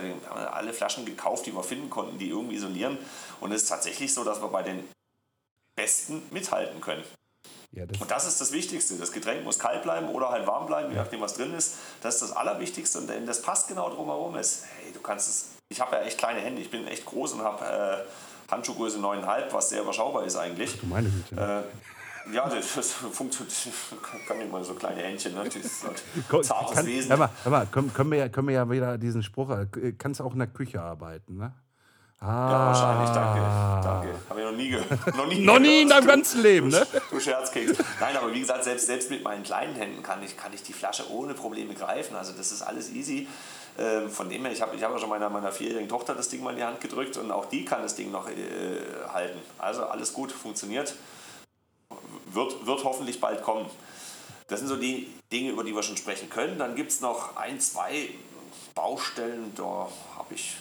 [0.52, 2.96] alle Flaschen gekauft, die wir finden konnten, die irgendwie isolieren.
[3.40, 4.84] Und es ist tatsächlich so, dass wir bei den
[5.74, 7.02] besten mithalten können.
[7.76, 8.94] Ja, das und das ist das Wichtigste.
[8.94, 11.74] Das Getränk muss kalt bleiben oder halt warm bleiben, je nachdem, was drin ist.
[12.00, 14.64] Das ist das Allerwichtigste und das passt genau drumherum ist.
[14.80, 15.48] Hey, du kannst es.
[15.68, 16.62] Ich habe ja echt kleine Hände.
[16.62, 20.72] Ich bin echt groß und habe äh, Handschuhgröße 9,5, was sehr überschaubar ist eigentlich.
[20.74, 21.34] Ach, du meine Güte.
[21.34, 23.54] Äh, ja, das, das funktioniert.
[24.26, 25.44] Kann nicht mal so kleine Händchen, ne?
[25.44, 27.10] Das ist ein zartes Wesen.
[27.10, 29.92] Hör mal, hör mal, können, können, wir ja, können wir ja wieder diesen Spruch, äh,
[29.98, 31.52] kannst auch in der Küche arbeiten, ne?
[32.20, 32.50] Ah.
[32.50, 33.40] Ja, wahrscheinlich, danke.
[33.86, 34.14] Danke.
[34.28, 35.16] Habe ich noch nie gehört.
[35.16, 36.86] Noch nie, noch nie in deinem ganzen Leben, ne?
[37.10, 37.78] Du Scherzkeks.
[38.00, 40.72] Nein, aber wie gesagt, selbst, selbst mit meinen kleinen Händen kann ich, kann ich die
[40.72, 42.16] Flasche ohne Probleme greifen.
[42.16, 43.28] Also das ist alles easy.
[43.78, 46.30] Ähm, von dem her, ich habe ich hab ja schon meiner, meiner vierjährigen Tochter das
[46.30, 48.32] Ding mal in die Hand gedrückt und auch die kann das Ding noch äh,
[49.12, 49.38] halten.
[49.58, 50.94] Also alles gut, funktioniert.
[52.32, 53.68] Wird, wird hoffentlich bald kommen.
[54.48, 56.58] Das sind so die Dinge, über die wir schon sprechen können.
[56.58, 58.08] Dann gibt es noch ein, zwei
[58.74, 60.56] Baustellen, da habe ich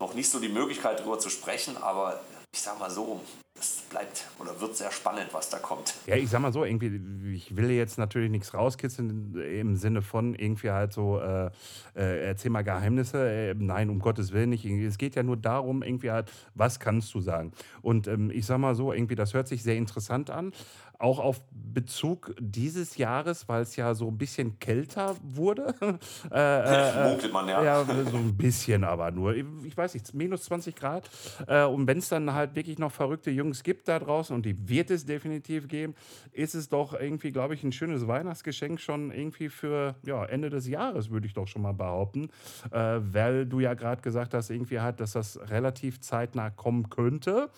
[0.00, 2.20] noch nicht so die Möglichkeit, darüber zu sprechen, aber
[2.52, 3.20] ich sag mal so,
[3.60, 5.94] es bleibt oder wird sehr spannend, was da kommt.
[6.06, 10.34] Ja, ich sag mal so, irgendwie, ich will jetzt natürlich nichts rauskitzeln im Sinne von
[10.34, 11.50] irgendwie halt so, äh,
[11.96, 13.28] äh, erzähl mal Geheimnisse.
[13.28, 14.64] Äh, nein, um Gottes Willen nicht.
[14.64, 17.52] Es geht ja nur darum, irgendwie halt, was kannst du sagen?
[17.82, 20.52] Und ähm, ich sag mal so, irgendwie, das hört sich sehr interessant an
[20.98, 25.74] auch auf Bezug dieses Jahres, weil es ja so ein bisschen kälter wurde.
[26.32, 27.62] äh, äh, man ja.
[27.62, 29.34] Ja, so ein bisschen aber nur.
[29.36, 31.08] Ich weiß nicht, minus 20 Grad.
[31.46, 34.68] Äh, und wenn es dann halt wirklich noch verrückte Jungs gibt da draußen, und die
[34.68, 35.94] wird es definitiv geben,
[36.32, 40.66] ist es doch irgendwie, glaube ich, ein schönes Weihnachtsgeschenk schon irgendwie für ja, Ende des
[40.66, 42.30] Jahres, würde ich doch schon mal behaupten.
[42.72, 47.50] Äh, weil du ja gerade gesagt hast, irgendwie halt, dass das relativ zeitnah kommen könnte.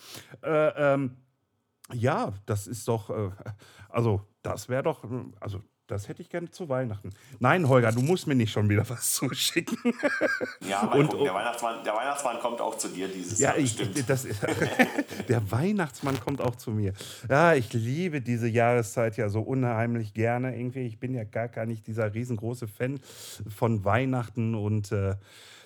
[0.43, 1.15] Äh, ähm,
[1.93, 3.29] ja, das ist doch, äh,
[3.89, 5.03] also das wäre doch,
[5.39, 7.09] also das hätte ich gerne zu Weihnachten.
[7.39, 9.77] Nein, Holger, du musst mir nicht schon wieder was zuschicken.
[10.61, 13.57] Ja, mal und, gucken, der, Weihnachtsmann, der Weihnachtsmann kommt auch zu dir dieses ja, Jahr.
[13.57, 13.75] Ich,
[14.07, 14.25] das,
[15.27, 16.93] der Weihnachtsmann kommt auch zu mir.
[17.29, 20.57] Ja, ich liebe diese Jahreszeit ja so unheimlich gerne.
[20.57, 23.01] Irgendwie, ich bin ja gar, gar nicht dieser riesengroße Fan
[23.53, 25.15] von Weihnachten und äh,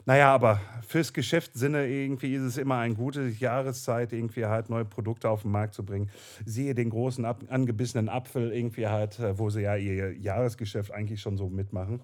[0.05, 5.29] naja, aber fürs Geschäftssinne irgendwie ist es immer eine gute Jahreszeit, irgendwie halt neue Produkte
[5.29, 6.09] auf den Markt zu bringen.
[6.45, 11.21] Siehe den großen ab, angebissenen Apfel irgendwie halt, äh, wo sie ja ihr Jahresgeschäft eigentlich
[11.21, 12.01] schon so mitmachen.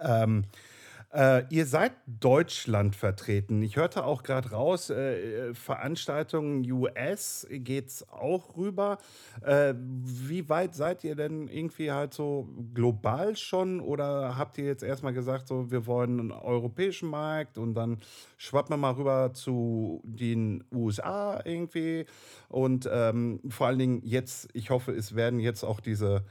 [0.00, 0.44] Ähm,
[1.12, 3.60] äh, ihr seid Deutschland vertreten.
[3.62, 8.98] Ich hörte auch gerade raus, äh, äh Veranstaltungen US geht es auch rüber.
[9.42, 13.80] Äh, wie weit seid ihr denn irgendwie halt so global schon?
[13.80, 17.98] Oder habt ihr jetzt erstmal gesagt, so wir wollen einen europäischen Markt und dann
[18.38, 22.06] schwappen wir mal rüber zu den USA irgendwie?
[22.48, 26.24] Und ähm, vor allen Dingen jetzt, ich hoffe, es werden jetzt auch diese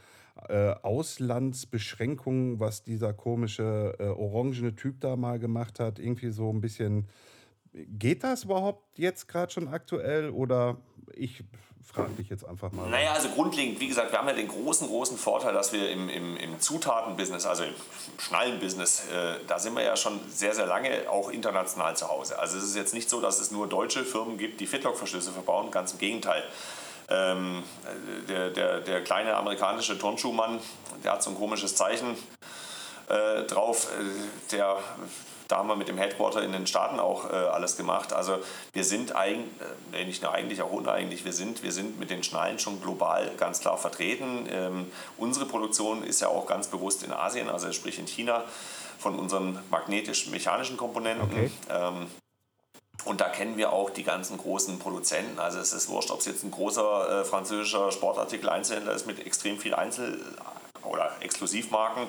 [0.49, 6.61] äh, Auslandsbeschränkungen, was dieser komische äh, orangene Typ da mal gemacht hat, irgendwie so ein
[6.61, 7.07] bisschen.
[7.73, 10.77] Geht das überhaupt jetzt gerade schon aktuell oder
[11.15, 11.43] ich
[11.83, 12.89] frage dich jetzt einfach mal.
[12.89, 16.09] Naja, also grundlegend, wie gesagt, wir haben ja den großen, großen Vorteil, dass wir im,
[16.09, 17.73] im, im Zutatenbusiness, also im
[18.17, 22.39] Schnallenbusiness, äh, da sind wir ja schon sehr, sehr lange auch international zu Hause.
[22.39, 25.71] Also es ist jetzt nicht so, dass es nur deutsche Firmen gibt, die Fitlock-Verschlüsse verbauen,
[25.71, 26.43] ganz im Gegenteil.
[27.11, 27.63] Ähm,
[28.29, 30.59] der, der, der kleine amerikanische Turnschuhmann,
[31.03, 32.15] der hat so ein komisches Zeichen
[33.09, 33.87] äh, drauf.
[33.99, 34.77] Äh, der,
[35.47, 38.13] da haben wir mit dem Headquarter in den Staaten auch äh, alles gemacht.
[38.13, 38.39] Also
[38.71, 39.49] wir sind eigentlich,
[39.91, 43.29] äh, nicht nur eigentlich, auch uneigentlich, wir sind, wir sind mit den Schnallen schon global
[43.37, 44.47] ganz klar vertreten.
[44.49, 48.45] Ähm, unsere Produktion ist ja auch ganz bewusst in Asien, also sprich in China
[48.97, 51.23] von unseren magnetisch-mechanischen Komponenten.
[51.23, 51.51] Okay.
[51.69, 52.07] Ähm,
[53.05, 55.39] und da kennen wir auch die ganzen großen Produzenten.
[55.39, 59.57] Also es ist wurscht, ob es jetzt ein großer äh, französischer Sportartikel-Einzelhändler ist mit extrem
[59.57, 60.19] viel Einzel-
[60.83, 62.07] oder Exklusivmarken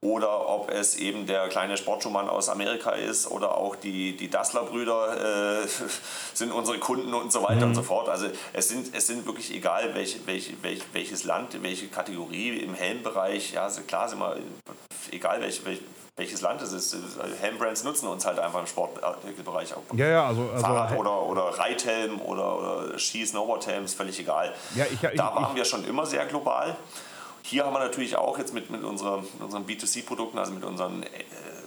[0.00, 5.62] oder ob es eben der kleine Sportschuhmann aus Amerika ist oder auch die, die Dassler-Brüder
[5.62, 5.68] äh,
[6.34, 7.70] sind unsere Kunden und so weiter mhm.
[7.70, 8.08] und so fort.
[8.08, 12.74] Also es sind, es sind wirklich egal, welch, welch, welch, welches Land, welche Kategorie im
[12.74, 14.36] Helmbereich, ja, klar sind wir,
[15.10, 15.80] egal welch, welch,
[16.18, 16.96] welches Land es ist.
[17.40, 19.82] Helmbrands nutzen uns halt einfach im Sportartikelbereich auch.
[19.94, 24.52] Ja, ja, also, also Fahrrad oder, oder Reithelm oder, oder Ski, Snowboardhelm, ist völlig egal.
[24.74, 26.76] Ja, ich, ich, da waren ich, wir schon immer sehr global.
[27.42, 31.04] Hier haben wir natürlich auch jetzt mit, mit, unserer, mit unseren B2C-Produkten, also mit unseren
[31.04, 31.06] äh,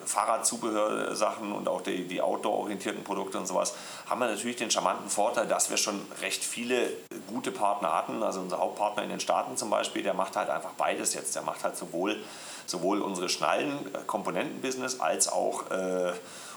[0.06, 3.74] Fahrradzubehörsachen und auch die, die outdoor-orientierten Produkte und sowas,
[4.10, 6.92] haben wir natürlich den charmanten Vorteil, dass wir schon recht viele
[7.28, 8.24] gute Partner hatten.
[8.24, 11.36] Also unser Hauptpartner in den Staaten zum Beispiel, der macht halt einfach beides jetzt.
[11.36, 12.18] Der macht halt sowohl
[12.66, 16.14] sowohl unsere Schnallen-Komponenten-Business äh, als auch äh,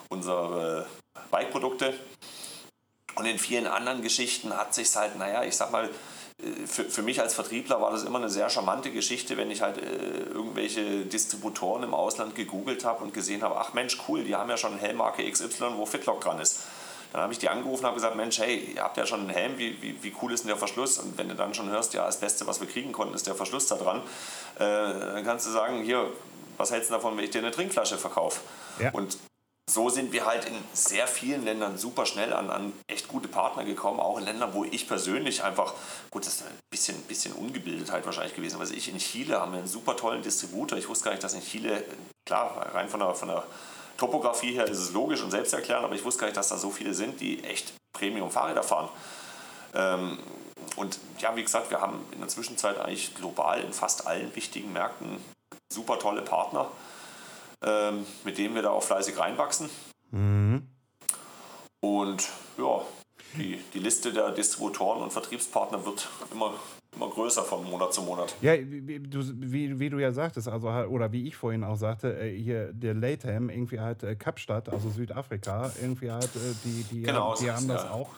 [0.09, 0.87] unsere
[1.31, 1.95] Bike-Produkte.
[3.17, 5.89] Und in vielen anderen Geschichten hat sich halt, naja, ich sag mal,
[6.67, 9.79] für, für mich als Vertriebler war das immer eine sehr charmante Geschichte, wenn ich halt
[9.79, 14.51] äh, irgendwelche Distributoren im Ausland gegoogelt habe und gesehen habe, ach Mensch, cool, die haben
[14.51, 16.61] ja schon eine Helmmarke XY, wo Fitlock dran ist.
[17.13, 19.31] Dann habe ich die angerufen und habe gesagt, Mensch, hey, ihr habt ja schon einen
[19.31, 20.99] Helm, wie, wie, wie cool ist denn der Verschluss?
[20.99, 23.37] Und wenn du dann schon hörst, ja, das Beste, was wir kriegen konnten, ist der
[23.37, 24.03] Verschluss da dran,
[24.57, 26.11] äh, dann kannst du sagen, hier,
[26.57, 28.41] was hältst du davon, wenn ich dir eine Trinkflasche verkaufe?
[28.81, 28.91] Ja.
[28.91, 29.17] Und
[29.69, 33.65] so sind wir halt in sehr vielen Ländern super schnell an, an echt gute Partner
[33.65, 35.73] gekommen, auch in Ländern, wo ich persönlich einfach,
[36.11, 39.61] gut, das ist ein bisschen, bisschen Ungebildetheit wahrscheinlich gewesen, weil ich in Chile haben wir
[39.61, 40.77] einen super tollen Distributor.
[40.77, 41.83] Ich wusste gar nicht, dass in Chile,
[42.27, 43.45] klar, rein von der, von der
[43.97, 46.71] Topografie her ist es logisch und selbsterklärend, aber ich wusste gar nicht, dass da so
[46.71, 48.91] viele sind, die echt Premium-Fahrräder fahren.
[49.75, 50.19] Ähm,
[50.77, 54.73] und ja, wie gesagt, wir haben in der Zwischenzeit eigentlich global in fast allen wichtigen
[54.73, 55.25] Märkten
[55.73, 56.71] super tolle Partner,
[57.65, 59.69] ähm, mit denen wir da auch fleißig reinwachsen.
[60.11, 60.67] Mhm.
[61.81, 62.83] Und ja,
[63.37, 66.55] die, die Liste der Distributoren und Vertriebspartner wird immer
[66.97, 68.35] immer größer von Monat zu Monat.
[68.41, 72.19] Ja, wie du, wie, wie du ja sagtest, also oder wie ich vorhin auch sagte,
[72.19, 77.03] äh, hier der Latham, irgendwie halt äh, Kapstadt, also Südafrika, irgendwie halt äh, die, die,
[77.03, 77.91] genau, die haben das ja.
[77.91, 78.11] auch.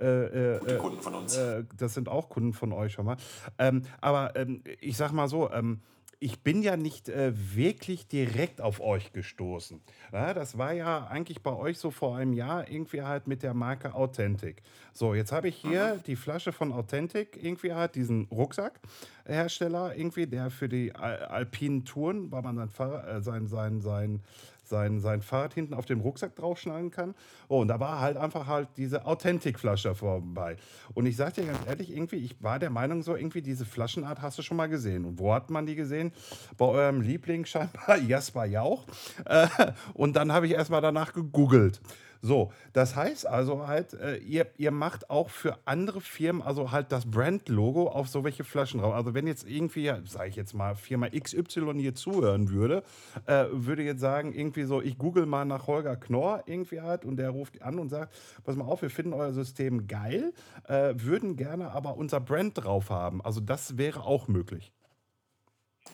[0.00, 1.36] Äh, äh, Kunden von uns.
[1.36, 3.16] Äh, das sind auch Kunden von euch schon mal.
[3.58, 5.80] Ähm, aber ähm, ich sag mal so, ähm,
[6.22, 9.80] ich bin ja nicht äh, wirklich direkt auf euch gestoßen.
[10.12, 13.54] Ja, das war ja eigentlich bei euch so vor einem Jahr irgendwie halt mit der
[13.54, 14.62] Marke Authentic.
[14.92, 16.02] So, jetzt habe ich hier mhm.
[16.04, 22.30] die Flasche von Authentic, irgendwie halt diesen Rucksackhersteller, irgendwie, der für die Al alpinen Touren,
[22.30, 24.20] weil man sein, äh, sein, sein, sein
[24.62, 27.14] sein, sein Fahrrad hinten auf dem Rucksack draufschneiden kann.
[27.48, 30.56] Oh, und da war halt einfach halt diese Authentikflasche vorbei.
[30.94, 34.22] Und ich sage dir ganz ehrlich, irgendwie, ich war der Meinung so, irgendwie diese Flaschenart
[34.22, 35.04] hast du schon mal gesehen.
[35.04, 36.12] Und wo hat man die gesehen?
[36.56, 38.86] Bei eurem Liebling scheinbar, Jasper Jauch.
[39.24, 39.46] Äh,
[39.94, 41.80] und dann habe ich erstmal danach gegoogelt.
[42.24, 46.92] So, das heißt also halt, äh, ihr, ihr macht auch für andere Firmen also halt
[46.92, 48.94] das Brand-Logo auf so welche Flaschen drauf.
[48.94, 52.84] Also wenn jetzt irgendwie, sage ich jetzt mal, Firma XY hier zuhören würde,
[53.26, 57.16] äh, würde jetzt sagen, irgendwie so, ich google mal nach Holger Knorr irgendwie halt und
[57.16, 60.32] der ruft an und sagt, pass mal auf, wir finden euer System geil,
[60.68, 63.20] äh, würden gerne aber unser Brand drauf haben.
[63.20, 64.72] Also das wäre auch möglich.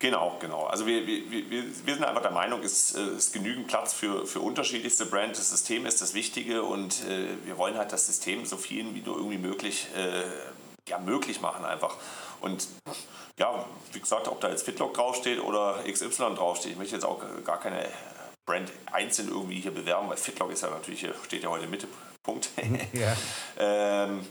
[0.00, 0.66] Genau, genau.
[0.66, 4.40] Also wir, wir, wir, wir sind einfach der Meinung, es ist genügend Platz für, für
[4.40, 5.38] unterschiedlichste Brands.
[5.38, 9.00] Das System ist das Wichtige und äh, wir wollen halt das System so vielen wie
[9.00, 10.22] nur irgendwie möglich, äh,
[10.88, 11.96] ja, möglich machen einfach.
[12.40, 12.68] Und
[13.38, 17.20] ja, wie gesagt, ob da jetzt Fitlock draufsteht oder XY draufsteht, ich möchte jetzt auch
[17.44, 17.84] gar keine
[18.46, 22.50] Brand einzeln irgendwie hier bewerben, weil Fitlock ist ja natürlich, steht ja heute im Mittelpunkt.
[22.92, 23.16] ja.
[23.58, 24.26] ähm,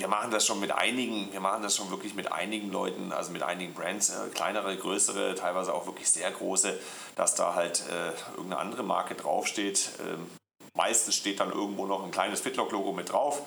[0.00, 3.30] wir machen das schon mit einigen, wir machen das schon wirklich mit einigen Leuten, also
[3.32, 6.78] mit einigen Brands, äh, kleinere, größere, teilweise auch wirklich sehr große,
[7.16, 9.90] dass da halt äh, irgendeine andere Marke draufsteht.
[10.00, 10.26] Ähm,
[10.74, 13.42] meistens steht dann irgendwo noch ein kleines Fitlock-Logo mit drauf.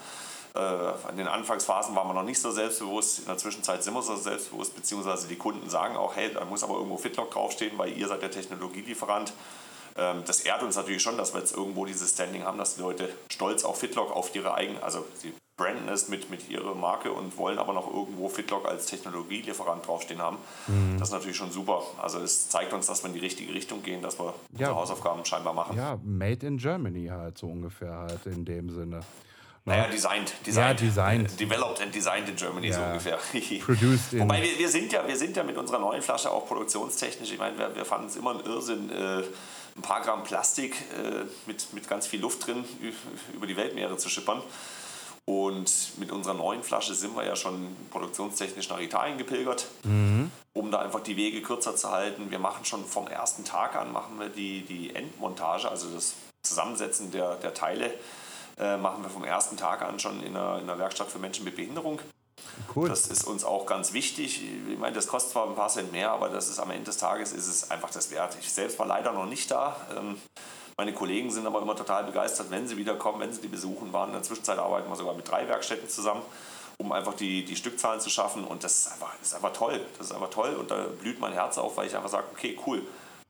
[0.55, 4.03] Äh, in den Anfangsphasen waren wir noch nicht so selbstbewusst, in der Zwischenzeit sind wir
[4.03, 7.97] so selbstbewusst, beziehungsweise die Kunden sagen auch, hey, da muss aber irgendwo Fitlock draufstehen, weil
[7.97, 9.33] ihr seid der Technologielieferant.
[9.97, 12.81] Ähm, das ehrt uns natürlich schon, dass wir jetzt irgendwo dieses Standing haben, dass die
[12.81, 17.11] Leute stolz auf Fitlock, auf ihre eigenen, also sie branden es mit, mit ihrer Marke
[17.11, 20.37] und wollen aber noch irgendwo Fitlock als Technologielieferant draufstehen haben.
[20.67, 20.97] Mhm.
[20.97, 21.83] Das ist natürlich schon super.
[22.01, 24.33] Also es zeigt uns, dass wir in die richtige Richtung gehen, dass wir ja.
[24.51, 25.77] unsere Hausaufgaben scheinbar machen.
[25.77, 29.01] Ja, made in Germany halt so ungefähr halt in dem Sinne.
[29.65, 31.39] Naja, designed, designed, ja, designed.
[31.39, 32.73] Developed and designed in Germany, ja.
[32.73, 33.17] so ungefähr.
[33.65, 37.31] Produced Wobei wir, wir, sind ja, wir sind ja mit unserer neuen Flasche auch produktionstechnisch,
[37.31, 39.23] ich meine, wir, wir fanden es immer ein Irrsinn, äh,
[39.75, 42.65] ein paar Gramm Plastik äh, mit, mit ganz viel Luft drin
[43.33, 44.41] über die Weltmeere zu schippern.
[45.25, 50.31] Und mit unserer neuen Flasche sind wir ja schon produktionstechnisch nach Italien gepilgert, mhm.
[50.51, 52.29] um da einfach die Wege kürzer zu halten.
[52.29, 57.11] Wir machen schon vom ersten Tag an machen wir die, die Endmontage, also das Zusammensetzen
[57.11, 57.93] der, der Teile,
[58.59, 61.45] äh, machen wir vom ersten Tag an schon in einer, in einer Werkstatt für Menschen
[61.45, 61.99] mit Behinderung.
[62.75, 62.89] Cool.
[62.89, 64.41] Das ist uns auch ganz wichtig.
[64.69, 66.97] Ich meine, das kostet zwar ein paar Cent mehr, aber das ist am Ende des
[66.97, 68.37] Tages ist es einfach das wert.
[68.41, 69.77] Ich selbst war leider noch nicht da.
[69.97, 70.17] Ähm,
[70.83, 74.09] meine Kollegen sind aber immer total begeistert, wenn sie wiederkommen, wenn sie die besuchen waren.
[74.09, 76.21] In der Zwischenzeit arbeiten wir sogar mit drei Werkstätten zusammen,
[76.77, 78.43] um einfach die, die Stückzahlen zu schaffen.
[78.43, 79.79] Und das ist, einfach, das ist einfach toll.
[79.97, 80.53] Das ist einfach toll.
[80.55, 82.81] Und da blüht mein Herz auf, weil ich einfach sage, okay, cool.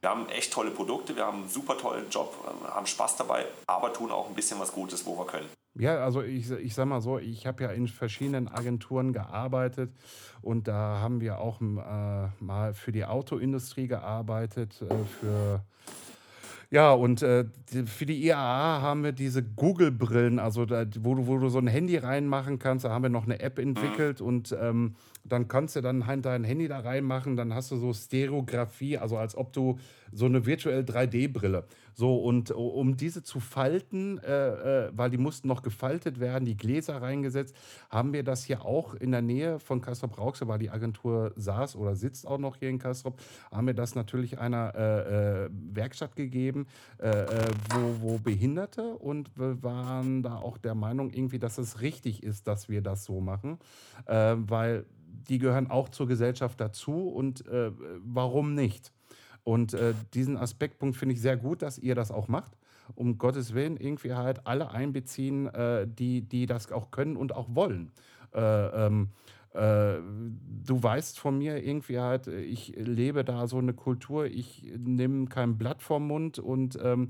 [0.02, 3.46] Wir haben echt tolle Produkte, wir haben einen super tollen Job, ähm, haben Spaß dabei,
[3.68, 5.48] aber tun auch ein bisschen was Gutes, wo wir können.
[5.76, 9.92] Ja, also ich, ich sag mal so, ich habe ja in verschiedenen Agenturen gearbeitet
[10.42, 15.64] und da haben wir auch äh, mal für die Autoindustrie gearbeitet, äh, für
[16.74, 17.46] ja, und äh,
[17.86, 21.68] für die IAA haben wir diese Google-Brillen, also da, wo, du, wo du so ein
[21.68, 22.84] Handy reinmachen kannst.
[22.84, 24.26] Da haben wir noch eine App entwickelt mhm.
[24.26, 27.36] und ähm, dann kannst du dann halt dein Handy da reinmachen.
[27.36, 29.80] Dann hast du so Stereografie, also als ob du
[30.12, 31.66] so eine virtuell 3D-Brille.
[31.96, 36.58] So, und um diese zu falten, äh, äh, weil die mussten noch gefaltet werden, die
[36.58, 37.56] Gläser reingesetzt,
[37.90, 41.76] haben wir das hier auch in der Nähe von Kastrop Rauxel, weil die Agentur saß
[41.76, 46.16] oder sitzt auch noch hier in Kastrop, haben wir das natürlich einer äh, äh Werkstatt
[46.16, 46.66] gegeben,
[46.98, 47.26] äh,
[47.74, 52.48] wo, wo Behinderte und wir waren da auch der Meinung irgendwie, dass es richtig ist,
[52.48, 53.60] dass wir das so machen,
[54.06, 54.86] weil
[55.30, 57.44] die gehören auch zur Gesellschaft dazu und
[58.04, 58.92] warum nicht?
[59.44, 62.58] Und äh, diesen Aspektpunkt finde ich sehr gut, dass ihr das auch macht.
[62.96, 67.48] Um Gottes Willen irgendwie halt alle einbeziehen, äh, die, die das auch können und auch
[67.54, 67.92] wollen.
[68.34, 69.10] Äh, ähm,
[69.54, 70.00] äh,
[70.66, 75.58] du weißt von mir irgendwie halt, ich lebe da so eine Kultur, ich nehme kein
[75.58, 77.10] Blatt vom Mund und ähm,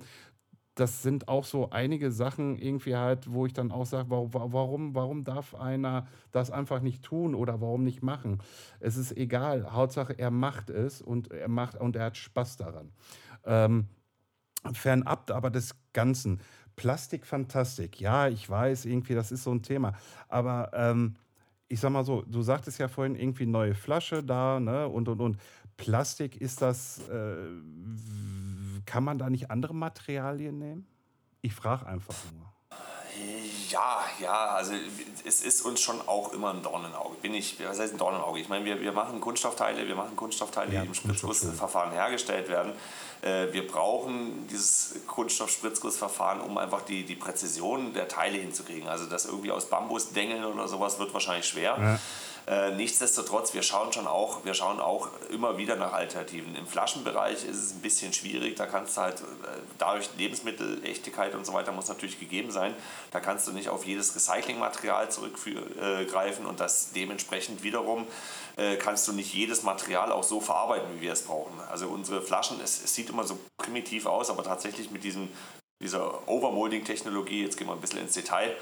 [0.75, 5.23] das sind auch so einige Sachen irgendwie halt, wo ich dann auch sage, warum, warum
[5.23, 8.39] darf einer das einfach nicht tun oder warum nicht machen?
[8.79, 9.71] Es ist egal.
[9.71, 12.91] Hauptsache, er macht es und er macht und er hat Spaß daran.
[13.45, 13.87] Ähm,
[14.73, 16.39] fernab aber des Ganzen.
[16.75, 19.93] Plastikfantastik, ja, ich weiß, irgendwie, das ist so ein Thema.
[20.27, 21.15] Aber ähm,
[21.67, 24.87] ich sag mal so, du sagtest ja vorhin irgendwie neue Flasche da, ne?
[24.87, 25.37] Und und und.
[25.77, 27.07] Plastik ist das.
[27.09, 27.35] Äh,
[28.85, 30.87] kann man da nicht andere Materialien nehmen?
[31.41, 32.53] Ich frage einfach nur.
[33.69, 34.73] Ja, ja, also
[35.25, 37.15] es ist uns schon auch immer ein Dornenauge.
[37.21, 38.39] Bin ich, was heißt ein Dornenauge?
[38.39, 42.73] Ich meine, wir, wir machen Kunststoffteile, wir machen Kunststoffteile, ja, die im Spritzgussverfahren hergestellt werden.
[43.21, 48.87] Äh, wir brauchen dieses Kunststoff-Spritzgussverfahren, um einfach die, die Präzision der Teile hinzukriegen.
[48.87, 51.77] Also das irgendwie aus Bambus dengeln oder sowas wird wahrscheinlich schwer.
[51.79, 51.99] Ja.
[52.45, 56.55] Äh, nichtsdestotrotz, wir schauen schon auch, wir schauen auch immer wieder nach Alternativen.
[56.55, 59.23] Im Flaschenbereich ist es ein bisschen schwierig, da kannst du halt, äh,
[59.77, 62.73] dadurch Lebensmittel, Echtigkeit und so weiter muss natürlich gegeben sein.
[63.11, 68.07] Da kannst du nicht auf jedes Recyclingmaterial zurückgreifen und das dementsprechend wiederum
[68.57, 71.53] äh, kannst du nicht jedes Material auch so verarbeiten, wie wir es brauchen.
[71.71, 75.29] Also unsere Flaschen, es, es sieht immer so primitiv aus, aber tatsächlich mit diesem,
[75.81, 78.55] dieser Overmolding-Technologie, jetzt gehen wir ein bisschen ins Detail,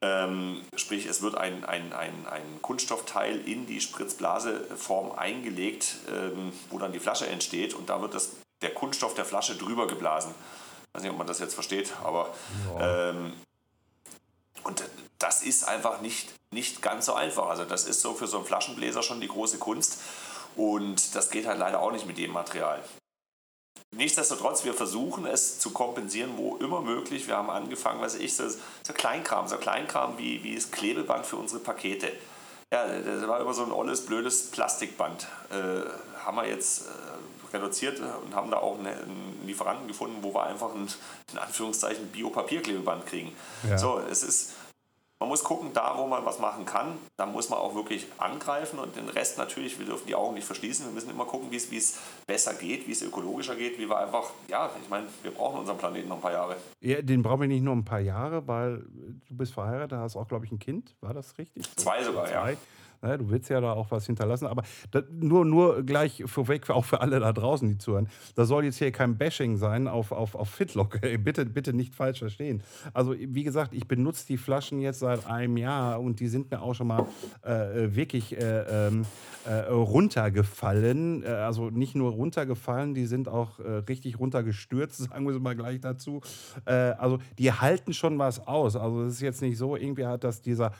[0.00, 6.78] ähm, sprich, es wird ein, ein, ein, ein Kunststoffteil in die Spritzblaseform eingelegt, ähm, wo
[6.78, 8.30] dann die Flasche entsteht und da wird das,
[8.62, 10.34] der Kunststoff der Flasche drüber geblasen.
[10.86, 12.32] Ich weiß nicht, ob man das jetzt versteht, aber
[12.78, 13.32] ähm,
[14.64, 14.84] und
[15.18, 17.48] das ist einfach nicht, nicht ganz so einfach.
[17.48, 19.98] Also das ist so für so einen Flaschenbläser schon die große Kunst
[20.56, 22.82] und das geht halt leider auch nicht mit jedem Material.
[23.90, 27.26] Nichtsdestotrotz, wir versuchen es zu kompensieren, wo immer möglich.
[27.26, 31.36] Wir haben angefangen, was ich, so, so Kleinkram, so Kleinkram wie, wie das Klebeband für
[31.36, 32.12] unsere Pakete.
[32.70, 35.26] Ja, das war immer so ein olles, blödes Plastikband.
[35.50, 35.88] Äh,
[36.22, 40.44] haben wir jetzt äh, reduziert und haben da auch eine, einen Lieferanten gefunden, wo wir
[40.44, 40.86] einfach ein,
[41.32, 43.34] in Anführungszeichen, Biopapierklebeband kriegen.
[43.66, 43.78] Ja.
[43.78, 44.52] So, es ist
[45.20, 48.78] man muss gucken, da wo man was machen kann, da muss man auch wirklich angreifen
[48.78, 50.86] und den Rest natürlich, wir dürfen die Augen nicht verschließen.
[50.86, 54.30] Wir müssen immer gucken, wie es besser geht, wie es ökologischer geht, wie wir einfach,
[54.48, 56.56] ja, ich meine, wir brauchen unseren Planeten noch ein paar Jahre.
[56.80, 58.78] Ja, den brauchen wir nicht nur ein paar Jahre, weil
[59.28, 60.94] du bist verheiratet, hast auch, glaube ich, ein Kind.
[61.00, 61.64] War das richtig?
[61.76, 62.52] Zwei sogar, Zwei.
[62.52, 62.56] ja.
[63.00, 66.84] Ne, du willst ja da auch was hinterlassen, aber das, nur, nur gleich vorweg, auch
[66.84, 68.08] für alle da draußen, die zuhören.
[68.34, 71.00] Das soll jetzt hier kein Bashing sein auf, auf, auf Fitlock.
[71.22, 72.62] bitte, bitte nicht falsch verstehen.
[72.92, 76.60] Also, wie gesagt, ich benutze die Flaschen jetzt seit einem Jahr und die sind mir
[76.60, 77.06] auch schon mal
[77.42, 79.04] äh, wirklich äh, ähm,
[79.44, 81.22] äh, runtergefallen.
[81.22, 85.54] Äh, also nicht nur runtergefallen, die sind auch äh, richtig runtergestürzt, sagen wir es mal
[85.54, 86.20] gleich dazu.
[86.64, 88.74] Äh, also, die halten schon was aus.
[88.74, 90.72] Also, es ist jetzt nicht so, irgendwie hat das dieser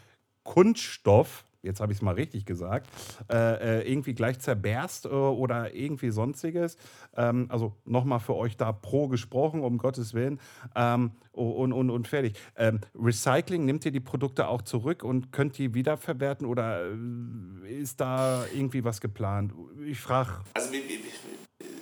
[0.42, 2.88] Kunststoff, jetzt habe ich es mal richtig gesagt,
[3.30, 6.76] äh, äh, irgendwie gleich zerberst äh, oder irgendwie sonstiges.
[7.16, 10.40] Ähm, also nochmal für euch da pro gesprochen, um Gottes Willen.
[10.74, 12.36] Ähm, und, und, und fertig.
[12.56, 18.00] Ähm, Recycling, nimmt ihr die Produkte auch zurück und könnt die wiederverwerten oder äh, ist
[18.00, 19.52] da irgendwie was geplant?
[19.84, 20.32] Ich frage.
[20.54, 20.70] Also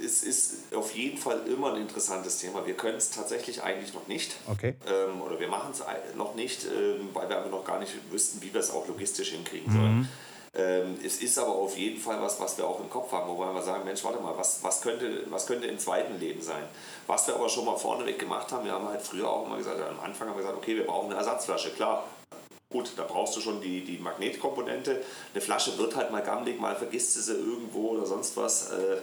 [0.07, 2.65] es ist auf jeden Fall immer ein interessantes Thema.
[2.67, 4.37] Wir können es tatsächlich eigentlich noch nicht.
[4.47, 4.75] Okay.
[4.87, 5.83] Ähm, oder wir machen es
[6.15, 9.31] noch nicht, ähm, weil wir aber noch gar nicht wüssten, wie wir es auch logistisch
[9.31, 9.99] hinkriegen sollen.
[9.99, 10.09] Mhm.
[10.59, 13.39] Ähm, es ist aber auf jeden Fall was, was wir auch im Kopf haben, wo
[13.39, 16.63] wir sagen, Mensch, warte mal, was, was, könnte, was könnte im zweiten Leben sein?
[17.07, 19.81] Was wir aber schon mal vorneweg gemacht haben, wir haben halt früher auch immer gesagt,
[19.83, 22.05] am Anfang haben wir gesagt, okay, wir brauchen eine Ersatzflasche, klar.
[22.71, 25.03] Gut, da brauchst du schon die, die Magnetkomponente.
[25.35, 28.71] Eine Flasche wird halt mal gammelig, mal vergisst du sie irgendwo oder sonst was.
[28.71, 28.97] Äh,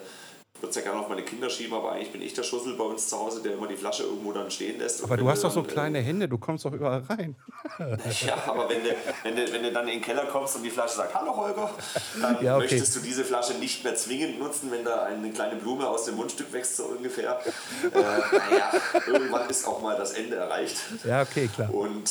[0.64, 2.86] würde es ja gerne auf meine Kinder schieben, aber eigentlich bin ich der Schussel bei
[2.86, 5.04] uns zu Hause, der immer die Flasche irgendwo dann stehen lässt.
[5.04, 7.36] Aber du hast doch so kleine Hände, du kommst doch überall rein.
[8.26, 10.70] ja, aber wenn du, wenn, du, wenn du dann in den Keller kommst und die
[10.70, 11.70] Flasche sagt, hallo Holger,
[12.22, 12.64] dann ja, okay.
[12.64, 16.16] möchtest du diese Flasche nicht mehr zwingend nutzen, wenn da eine kleine Blume aus dem
[16.16, 17.42] Mundstück wächst, so ungefähr.
[17.84, 18.72] äh, naja,
[19.06, 20.78] irgendwann ist auch mal das Ende erreicht.
[21.04, 21.74] Ja, okay, klar.
[21.74, 22.10] Und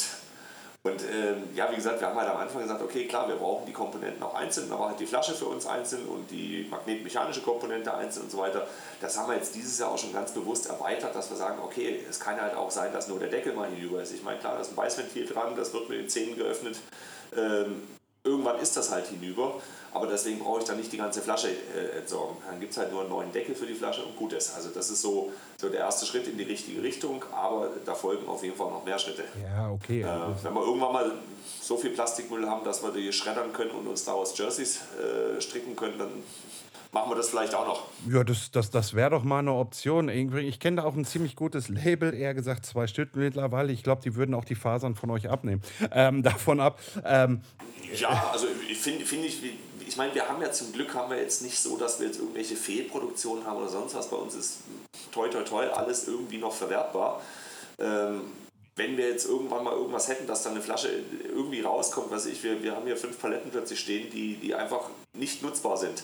[0.84, 3.64] und ähm, ja, wie gesagt, wir haben halt am Anfang gesagt, okay, klar, wir brauchen
[3.66, 7.94] die Komponenten auch einzeln, aber halt die Flasche für uns einzeln und die magnetmechanische Komponente
[7.94, 8.66] einzeln und so weiter.
[9.00, 12.00] Das haben wir jetzt dieses Jahr auch schon ganz bewusst erweitert, dass wir sagen, okay,
[12.10, 14.12] es kann halt auch sein, dass nur der Deckel mal hinüber ist.
[14.12, 16.76] Ich meine, klar, da ist ein Beißventil dran, das wird mit den Zähnen geöffnet.
[17.36, 17.86] Ähm,
[18.24, 19.60] irgendwann ist das halt hinüber.
[19.94, 22.36] Aber deswegen brauche ich dann nicht die ganze Flasche äh, entsorgen.
[22.48, 24.54] Dann gibt es halt nur einen neuen Deckel für die Flasche und gut ist.
[24.54, 28.26] Also das ist so, so der erste Schritt in die richtige Richtung, aber da folgen
[28.26, 29.24] auf jeden Fall noch mehr Schritte.
[29.42, 30.00] Ja, okay.
[30.00, 30.06] Äh,
[30.42, 31.12] wenn wir irgendwann mal
[31.60, 35.76] so viel Plastikmüll haben, dass wir die schreddern können und uns daraus Jerseys äh, stricken
[35.76, 36.10] können, dann
[36.92, 37.88] machen wir das vielleicht auch noch.
[38.10, 40.08] Ja, das, das, das wäre doch mal eine Option.
[40.08, 43.72] Ich kenne da auch ein ziemlich gutes Label, eher gesagt zwei Stück mittlerweile.
[43.72, 45.62] Ich glaube, die würden auch die Fasern von euch abnehmen.
[45.90, 46.78] Ähm, davon ab.
[47.04, 47.42] Ähm,
[47.94, 48.46] ja, also
[48.82, 49.40] finde, find ich,
[49.86, 52.18] ich meine, wir haben ja zum Glück haben wir jetzt nicht so, dass wir jetzt
[52.18, 54.08] irgendwelche Fehlproduktionen haben oder sonst was.
[54.08, 54.58] Bei uns ist
[55.12, 57.22] toi toi toi alles irgendwie noch verwertbar.
[57.78, 58.32] Ähm,
[58.76, 60.88] wenn wir jetzt irgendwann mal irgendwas hätten, dass dann eine Flasche
[61.28, 64.88] irgendwie rauskommt, was ich, wir, wir haben hier fünf Paletten plötzlich stehen, die, die einfach
[65.12, 66.02] nicht nutzbar sind.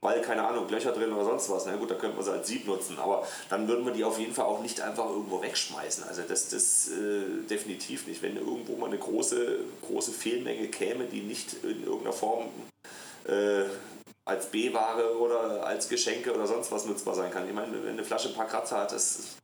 [0.00, 1.66] Weil, keine Ahnung, Löcher drin oder sonst was.
[1.66, 2.98] Na gut, da könnten wir sie als Sieb nutzen.
[2.98, 6.04] Aber dann würden wir die auf jeden Fall auch nicht einfach irgendwo wegschmeißen.
[6.04, 8.22] Also das, das äh, definitiv nicht.
[8.22, 12.46] Wenn irgendwo mal eine große, große Fehlmenge käme, die nicht in irgendeiner Form
[13.26, 13.64] äh,
[14.24, 17.48] als B-Ware oder als Geschenke oder sonst was nutzbar sein kann.
[17.48, 19.36] Ich meine, wenn eine Flasche ein paar Kratzer hat, das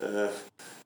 [0.00, 0.28] äh,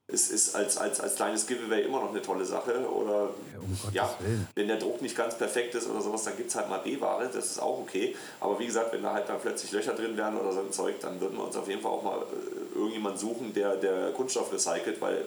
[0.09, 2.89] ist, ist als, als, als kleines Giveaway immer noch eine tolle Sache.
[2.89, 4.11] Oder ja, um ja
[4.55, 7.29] wenn der Druck nicht ganz perfekt ist oder sowas, dann gibt es halt mal B-Ware,
[7.33, 8.15] das ist auch okay.
[8.41, 11.01] Aber wie gesagt, wenn da halt dann plötzlich Löcher drin wären oder so ein Zeug,
[11.01, 14.53] dann würden wir uns auf jeden Fall auch mal äh, irgendjemanden suchen, der, der Kunststoff
[14.53, 15.25] recycelt, weil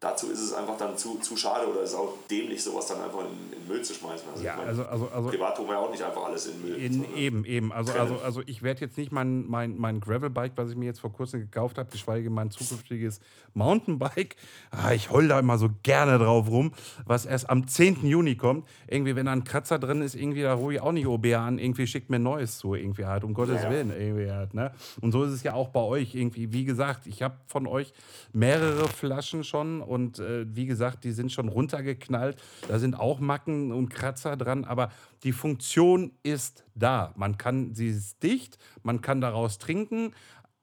[0.00, 3.20] dazu ist es einfach dann zu, zu schade oder ist auch dämlich, sowas dann einfach
[3.20, 4.26] in, in Müll zu schmeißen.
[4.32, 6.76] Also ja, also, also, also privat tun wir ja auch nicht einfach alles in Müll.
[6.76, 7.70] In, eben, eben.
[7.70, 11.00] Also, also, also ich werde jetzt nicht mein, mein, mein Gravelbike, was ich mir jetzt
[11.00, 13.20] vor kurzem gekauft habe, geschweige mein zukünftiges
[13.52, 14.36] Mountainbike.
[14.70, 16.72] Ah, ich heul da immer so gerne drauf rum,
[17.04, 18.06] was erst am 10.
[18.06, 18.66] Juni kommt.
[18.86, 21.58] Irgendwie, wenn da ein Kratzer drin ist, irgendwie, da ruhe ich auch nicht OB an,
[21.58, 23.70] irgendwie schickt mir Neues zu, irgendwie halt, um Gottes ja.
[23.70, 23.90] Willen.
[23.90, 24.72] Irgendwie halt, ne?
[25.02, 26.54] Und so ist es ja auch bei euch irgendwie.
[26.54, 27.92] Wie gesagt, ich habe von euch
[28.32, 32.40] mehrere Flaschen schon und äh, wie gesagt, die sind schon runtergeknallt.
[32.68, 34.90] Da sind auch Macken und Kratzer dran, aber
[35.24, 37.12] die Funktion ist da.
[37.16, 40.12] Man kann, sie ist dicht, man kann daraus trinken,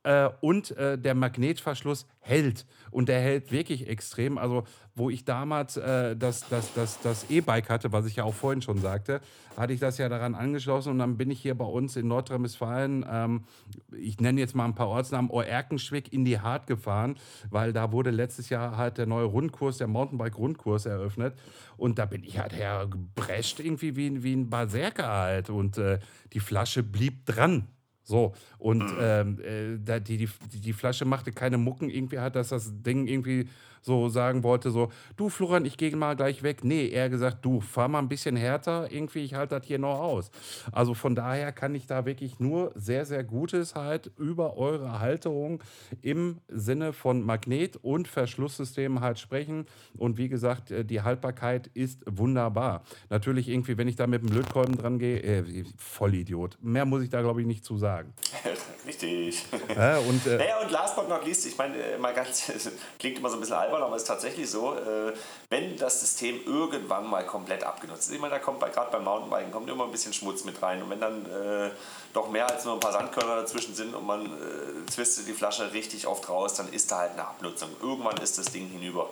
[0.08, 2.66] äh, und äh, der Magnetverschluss hält.
[2.91, 4.38] Und der hält wirklich extrem.
[4.38, 4.64] Also,
[4.95, 8.62] wo ich damals äh, das, das, das, das E-Bike hatte, was ich ja auch vorhin
[8.62, 9.20] schon sagte,
[9.58, 10.91] hatte ich das ja daran angeschlossen.
[10.91, 13.43] Und dann bin ich hier bei uns in Nordrhein-Westfalen, ähm,
[13.91, 17.18] ich nenne jetzt mal ein paar Ortsnamen, Oerkenschwick in die Hart gefahren,
[17.49, 21.36] weil da wurde letztes Jahr halt der neue Rundkurs, der Mountainbike-Rundkurs eröffnet.
[21.76, 25.49] Und da bin ich halt hergebrescht, irgendwie wie, wie ein Berserker halt.
[25.49, 25.99] Und äh,
[26.32, 27.68] die Flasche blieb dran.
[28.08, 28.97] So, und mhm.
[29.01, 29.39] ähm,
[29.86, 30.30] äh, die, die,
[30.62, 33.49] die Flasche machte keine Mucken, irgendwie hat das das Ding irgendwie
[33.88, 36.63] so sagen wollte, so, du Florian, ich gehe mal gleich weg.
[36.63, 39.99] Nee, er gesagt, du, fahr mal ein bisschen härter, irgendwie, ich halte das hier noch
[39.99, 40.29] aus.
[40.71, 45.63] Also von daher kann ich da wirklich nur sehr, sehr Gutes halt über eure Halterung
[46.01, 49.65] im Sinne von Magnet- und Verschlusssystem halt sprechen.
[49.97, 52.83] Und wie gesagt, äh, die Haltbarkeit ist wunderbar.
[53.09, 56.57] Natürlich irgendwie, wenn ich da mit dem Lötkolben dran gehe, äh, Vollidiot.
[56.61, 58.13] Mehr muss ich da, glaube ich, nicht zu sagen.
[58.88, 59.43] Richtig.
[59.75, 62.51] Ja, und, äh, naja, und last but not least, ich meine, äh, mal ganz,
[62.99, 65.13] klingt immer so ein bisschen albern, aber es ist tatsächlich so, äh,
[65.49, 69.03] wenn das System irgendwann mal komplett abgenutzt ist, ich meine, da kommt bei, gerade beim
[69.03, 71.69] Mountainbiken kommt immer ein bisschen Schmutz mit rein und wenn dann äh,
[72.13, 75.73] doch mehr als nur ein paar Sandkörner dazwischen sind und man äh, zwistet die Flasche
[75.73, 77.69] richtig oft raus, dann ist da halt eine Abnutzung.
[77.81, 79.09] Irgendwann ist das Ding hinüber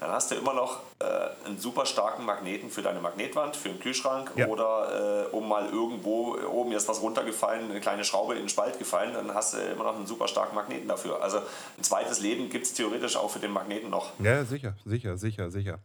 [0.00, 3.78] dann hast du immer noch äh, einen super starken Magneten für deine Magnetwand, für den
[3.78, 4.46] Kühlschrank ja.
[4.46, 8.78] oder äh, um mal irgendwo oben ist was runtergefallen, eine kleine Schraube in den Spalt
[8.78, 11.22] gefallen, dann hast du immer noch einen super starken Magneten dafür.
[11.22, 14.12] Also ein zweites Leben gibt es theoretisch auch für den Magneten noch.
[14.20, 15.78] Ja, sicher, sicher, sicher, sicher.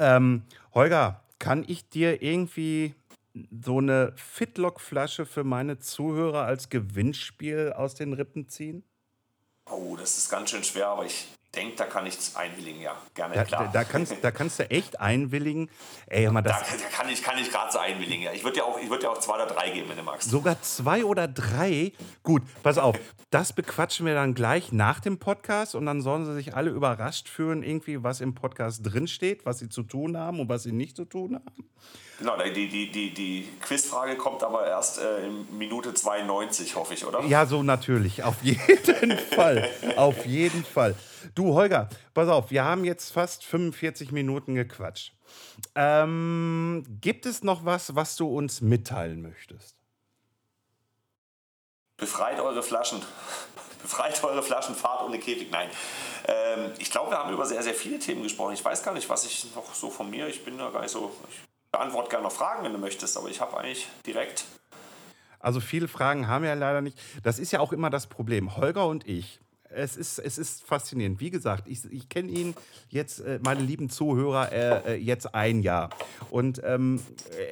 [0.00, 2.94] Ähm, Holger, kann ich dir irgendwie
[3.62, 8.82] so eine Fitlock-Flasche für meine Zuhörer als Gewinnspiel aus den Rippen ziehen?
[9.70, 12.96] Oh, das ist ganz schön schwer, aber ich denke, da kann ich einwilligen, ja.
[13.14, 13.64] Gerne, Da, klar.
[13.66, 15.68] da, da, kannst, da kannst du echt einwilligen.
[16.06, 18.22] Ey, mal, Da, das, da kann ich, kann ich gerade so einwilligen.
[18.22, 18.32] Ja.
[18.32, 20.30] Ich würde dir, auch- ich würd dir auch zwei oder drei geben, wenn du magst.
[20.30, 21.92] sogar zwei oder drei.
[22.22, 22.98] Gut, pass auf,
[23.30, 27.28] das bequatschen wir dann gleich nach dem Podcast und dann sollen sie sich alle überrascht
[27.28, 30.96] fühlen, irgendwie, was im Podcast drinsteht, was sie zu tun haben und was sie nicht
[30.96, 31.68] zu tun haben.
[32.22, 37.04] Genau, die, die, die, die Quizfrage kommt aber erst äh, in Minute 92, hoffe ich,
[37.04, 37.20] oder?
[37.24, 39.68] Ja, so natürlich, auf jeden Fall.
[39.96, 40.94] Auf jeden Fall.
[41.34, 45.14] Du, Holger, pass auf, wir haben jetzt fast 45 Minuten gequatscht.
[45.74, 49.74] Ähm, gibt es noch was, was du uns mitteilen möchtest?
[51.96, 53.02] Befreit eure Flaschen.
[53.82, 55.50] Befreit eure Flaschen, fahrt ohne Käfig.
[55.50, 55.68] Nein.
[56.28, 58.54] Ähm, ich glaube, wir haben über sehr, sehr viele Themen gesprochen.
[58.54, 60.92] Ich weiß gar nicht, was ich noch so von mir, ich bin da gar nicht
[60.92, 64.44] so, ich beantworte gerne noch Fragen, wenn du möchtest, aber ich habe eigentlich direkt
[65.40, 67.00] Also viele Fragen haben wir ja leider nicht.
[67.22, 68.56] Das ist ja auch immer das Problem.
[68.56, 69.40] Holger und ich.
[69.74, 71.20] Es ist, es ist faszinierend.
[71.20, 72.54] Wie gesagt, ich, ich kenne ihn
[72.90, 75.90] jetzt, äh, meine lieben Zuhörer, äh, äh, jetzt ein Jahr.
[76.30, 77.00] Und ähm,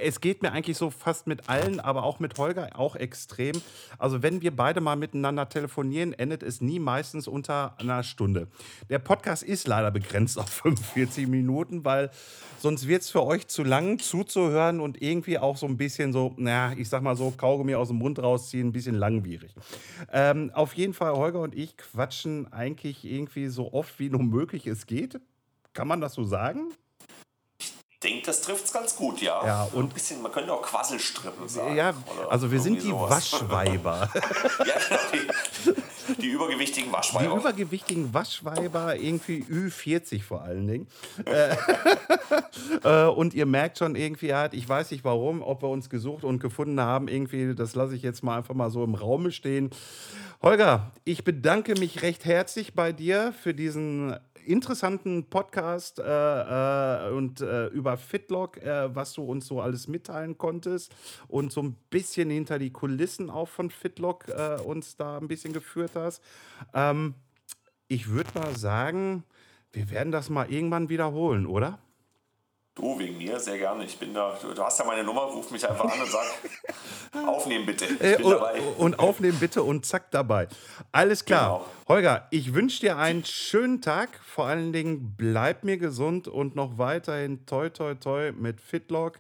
[0.03, 3.61] es geht mir eigentlich so fast mit allen, aber auch mit Holger auch extrem.
[3.99, 8.49] Also wenn wir beide mal miteinander telefonieren, endet es nie meistens unter einer Stunde.
[8.89, 12.11] Der Podcast ist leider begrenzt auf 45 Minuten, weil
[12.59, 16.35] sonst wird es für euch zu lang zuzuhören und irgendwie auch so ein bisschen so,
[16.37, 19.55] naja, ich sag mal so, Kaugummi aus dem Mund rausziehen, ein bisschen langwierig.
[20.13, 22.10] Ähm, auf jeden Fall, Holger und ich quatschen
[22.53, 25.21] eigentlich irgendwie so oft wie nur möglich es geht.
[25.73, 26.73] Kann man das so sagen?
[28.03, 29.45] denke, das trifft es ganz gut, ja.
[29.45, 31.77] Ja, und- ein bisschen, man könnte auch Quasselstrippen sagen.
[31.77, 31.95] Ja,
[32.31, 33.33] also wir sind die sowas.
[33.33, 34.09] Waschweiber.
[34.67, 35.01] ja, genau,
[36.17, 37.37] die, die übergewichtigen Die Waschweiber.
[37.37, 40.87] übergewichtigen Waschweiber, irgendwie Ü40 vor allen Dingen.
[41.27, 41.57] Äh,
[43.07, 46.25] äh, und ihr merkt schon irgendwie, halt, ich weiß nicht warum, ob wir uns gesucht
[46.25, 49.71] und gefunden haben, irgendwie, das lasse ich jetzt mal einfach mal so im Raume stehen.
[50.43, 54.17] Holger, ich bedanke mich recht herzlich bei dir für diesen
[54.47, 60.39] interessanten Podcast äh, äh, und äh, über Fitlock, äh, was du uns so alles mitteilen
[60.39, 60.95] konntest
[61.29, 65.53] und so ein bisschen hinter die Kulissen auch von Fitlock äh, uns da ein bisschen
[65.53, 66.23] geführt hast.
[66.73, 67.17] Ähm,
[67.89, 69.25] ich würde mal sagen,
[69.73, 71.81] wir werden das mal irgendwann wiederholen, oder?
[72.81, 73.85] Du, wegen mir, sehr gerne.
[73.85, 74.39] Ich bin da.
[74.55, 76.25] Du, hast ja meine Nummer, ruf mich einfach an und sag,
[77.27, 77.85] aufnehmen bitte.
[77.85, 78.61] Ich Äh, und, dabei.
[78.79, 80.49] und aufnehmen bitte und zack dabei.
[80.91, 81.59] Alles klar.
[81.59, 81.67] Genau.
[81.89, 84.09] Holger, ich wünsche dir einen schönen Tag.
[84.25, 89.19] Vor allen Dingen bleib mir gesund und noch weiterhin toi toi toi mit Fitlock.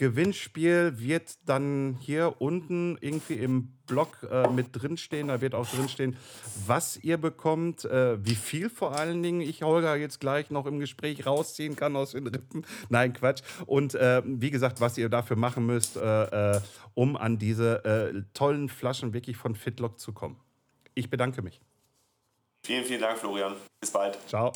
[0.00, 5.28] Gewinnspiel wird dann hier unten irgendwie im Blog äh, mit drinstehen.
[5.28, 6.16] Da wird auch drinstehen,
[6.66, 10.78] was ihr bekommt, äh, wie viel vor allen Dingen ich Holger jetzt gleich noch im
[10.78, 12.64] Gespräch rausziehen kann aus den Rippen.
[12.88, 13.42] Nein, Quatsch.
[13.66, 16.60] Und äh, wie gesagt, was ihr dafür machen müsst, äh, äh,
[16.94, 20.40] um an diese äh, tollen Flaschen wirklich von Fitlock zu kommen.
[20.94, 21.60] Ich bedanke mich.
[22.62, 23.52] Vielen, vielen Dank, Florian.
[23.78, 24.18] Bis bald.
[24.26, 24.50] Ciao.